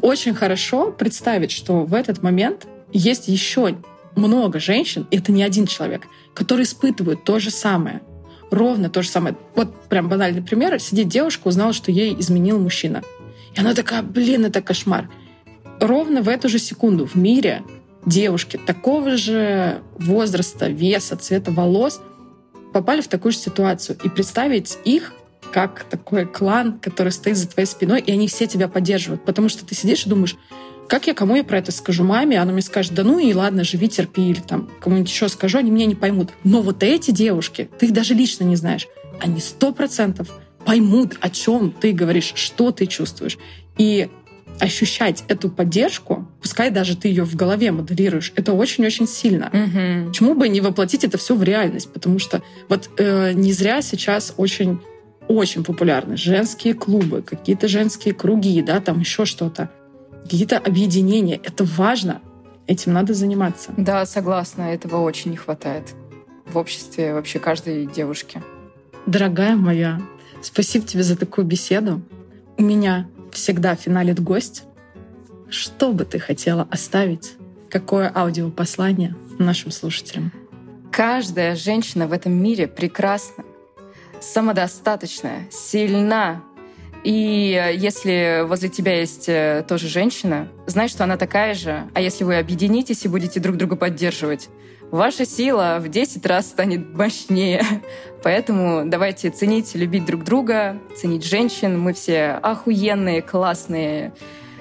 Очень 0.00 0.34
хорошо 0.34 0.92
представить, 0.92 1.50
что 1.50 1.84
в 1.84 1.94
этот 1.94 2.22
момент 2.22 2.66
есть 2.92 3.28
еще 3.28 3.76
много 4.14 4.60
женщин, 4.60 5.06
и 5.10 5.18
это 5.18 5.32
не 5.32 5.42
один 5.42 5.66
человек, 5.66 6.06
которые 6.34 6.64
испытывают 6.64 7.24
то 7.24 7.38
же 7.38 7.50
самое. 7.50 8.02
Ровно 8.50 8.90
то 8.90 9.02
же 9.02 9.08
самое. 9.08 9.36
Вот 9.54 9.74
прям 9.88 10.08
банальный 10.08 10.42
пример. 10.42 10.78
Сидит 10.80 11.08
девушка, 11.08 11.48
узнала, 11.48 11.72
что 11.72 11.90
ей 11.90 12.14
изменил 12.18 12.58
мужчина. 12.58 13.02
И 13.54 13.60
она 13.60 13.74
такая, 13.74 14.02
блин, 14.02 14.44
это 14.44 14.60
кошмар. 14.62 15.08
Ровно 15.80 16.22
в 16.22 16.28
эту 16.28 16.48
же 16.48 16.58
секунду 16.58 17.06
в 17.06 17.14
мире 17.14 17.62
девушки 18.04 18.56
такого 18.56 19.16
же 19.16 19.82
возраста, 19.98 20.68
веса, 20.68 21.16
цвета 21.16 21.50
волос 21.50 22.00
попали 22.72 23.00
в 23.00 23.08
такую 23.08 23.32
же 23.32 23.38
ситуацию. 23.38 23.98
И 24.02 24.08
представить 24.08 24.78
их 24.84 25.12
как 25.52 25.84
такой 25.84 26.26
клан, 26.26 26.78
который 26.78 27.12
стоит 27.12 27.36
за 27.36 27.48
твоей 27.48 27.66
спиной, 27.66 28.00
и 28.00 28.12
они 28.12 28.28
все 28.28 28.46
тебя 28.46 28.68
поддерживают. 28.68 29.24
Потому 29.24 29.48
что 29.48 29.64
ты 29.64 29.74
сидишь 29.74 30.06
и 30.06 30.10
думаешь, 30.10 30.36
как 30.88 31.06
я 31.06 31.14
кому 31.14 31.36
я 31.36 31.44
про 31.44 31.58
это 31.58 31.70
скажу 31.70 32.02
маме, 32.04 32.40
она 32.40 32.52
мне 32.52 32.62
скажет, 32.62 32.94
да 32.94 33.04
ну 33.04 33.18
и 33.18 33.32
ладно, 33.34 33.62
живи, 33.62 33.88
терпи, 33.88 34.30
или 34.30 34.40
там 34.40 34.70
кому-нибудь 34.80 35.10
еще 35.10 35.28
скажу, 35.28 35.58
они 35.58 35.70
меня 35.70 35.86
не 35.86 35.94
поймут. 35.94 36.30
Но 36.44 36.62
вот 36.62 36.82
эти 36.82 37.10
девушки, 37.10 37.68
ты 37.78 37.86
их 37.86 37.92
даже 37.92 38.14
лично 38.14 38.44
не 38.44 38.56
знаешь, 38.56 38.88
они 39.20 39.40
сто 39.40 39.72
процентов 39.72 40.28
поймут, 40.64 41.16
о 41.20 41.30
чем 41.30 41.72
ты 41.72 41.92
говоришь, 41.92 42.32
что 42.34 42.72
ты 42.72 42.86
чувствуешь. 42.86 43.38
И 43.76 44.08
ощущать 44.60 45.24
эту 45.28 45.50
поддержку, 45.50 46.17
пускай 46.48 46.70
даже 46.70 46.96
ты 46.96 47.08
ее 47.08 47.24
в 47.24 47.36
голове 47.36 47.70
моделируешь, 47.72 48.32
это 48.34 48.54
очень-очень 48.54 49.06
сильно. 49.06 49.50
Мгм. 49.52 50.08
Почему 50.08 50.34
бы 50.34 50.48
не 50.48 50.62
воплотить 50.62 51.04
это 51.04 51.18
все 51.18 51.34
в 51.34 51.42
реальность? 51.42 51.92
Потому 51.92 52.18
что 52.18 52.40
вот 52.70 52.88
э, 52.96 53.32
не 53.34 53.52
зря 53.52 53.82
сейчас 53.82 54.32
очень 54.38 54.80
очень 55.28 55.62
популярны 55.62 56.16
женские 56.16 56.72
клубы, 56.72 57.20
какие-то 57.20 57.68
женские 57.68 58.14
круги, 58.14 58.62
да, 58.62 58.80
там 58.80 59.00
еще 59.00 59.26
что-то, 59.26 59.68
какие-то 60.22 60.56
объединения. 60.56 61.38
Это 61.44 61.64
важно, 61.64 62.22
этим 62.66 62.94
надо 62.94 63.12
заниматься. 63.12 63.74
Да, 63.76 64.06
согласна, 64.06 64.72
этого 64.72 65.02
очень 65.02 65.32
не 65.32 65.36
хватает 65.36 65.92
в 66.46 66.56
обществе 66.56 67.12
вообще 67.12 67.40
каждой 67.40 67.84
девушки. 67.84 68.42
Дорогая 69.04 69.54
моя, 69.54 70.00
спасибо 70.40 70.86
тебе 70.86 71.02
за 71.02 71.14
такую 71.14 71.46
беседу. 71.46 72.00
У 72.56 72.62
меня 72.62 73.06
всегда 73.32 73.74
финалит 73.74 74.18
гость. 74.18 74.64
Что 75.50 75.92
бы 75.92 76.04
ты 76.04 76.18
хотела 76.18 76.68
оставить? 76.70 77.32
Какое 77.70 78.12
аудиопослание 78.14 79.14
нашим 79.38 79.70
слушателям? 79.70 80.30
Каждая 80.92 81.56
женщина 81.56 82.06
в 82.06 82.12
этом 82.12 82.32
мире 82.32 82.66
прекрасна, 82.66 83.44
самодостаточная, 84.20 85.48
сильна. 85.50 86.42
И 87.02 87.58
э, 87.58 87.76
если 87.76 88.44
возле 88.46 88.68
тебя 88.68 88.98
есть 88.98 89.28
э, 89.28 89.64
тоже 89.66 89.88
женщина, 89.88 90.48
знай, 90.66 90.88
что 90.88 91.04
она 91.04 91.16
такая 91.16 91.54
же. 91.54 91.88
А 91.94 92.00
если 92.00 92.24
вы 92.24 92.36
объединитесь 92.36 93.04
и 93.04 93.08
будете 93.08 93.40
друг 93.40 93.56
друга 93.56 93.76
поддерживать, 93.76 94.48
ваша 94.90 95.24
сила 95.24 95.78
в 95.80 95.88
10 95.88 96.26
раз 96.26 96.48
станет 96.48 96.94
мощнее. 96.94 97.64
Поэтому 98.22 98.82
давайте 98.84 99.30
ценить, 99.30 99.74
любить 99.74 100.04
друг 100.04 100.24
друга, 100.24 100.78
ценить 100.94 101.24
женщин. 101.24 101.78
Мы 101.78 101.94
все 101.94 102.32
охуенные, 102.42 103.22
классные, 103.22 104.12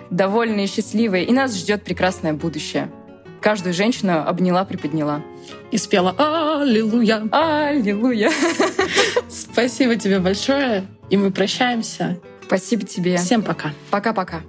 довольные, 0.09 0.67
счастливые. 0.67 1.25
И 1.25 1.31
нас 1.31 1.55
ждет 1.55 1.83
прекрасное 1.83 2.33
будущее. 2.33 2.91
Каждую 3.41 3.73
женщину 3.73 4.23
обняла, 4.25 4.65
приподняла. 4.65 5.23
И 5.71 5.77
спела 5.77 6.15
«Аллилуйя». 6.17 7.27
Аллилуйя! 7.31 8.31
Спасибо 9.29 9.95
тебе 9.95 10.19
большое. 10.19 10.87
И 11.09 11.17
мы 11.17 11.31
прощаемся. 11.31 12.19
Спасибо 12.45 12.83
тебе. 12.85 13.17
Всем 13.17 13.43
пока. 13.43 13.73
Пока-пока. 13.91 14.41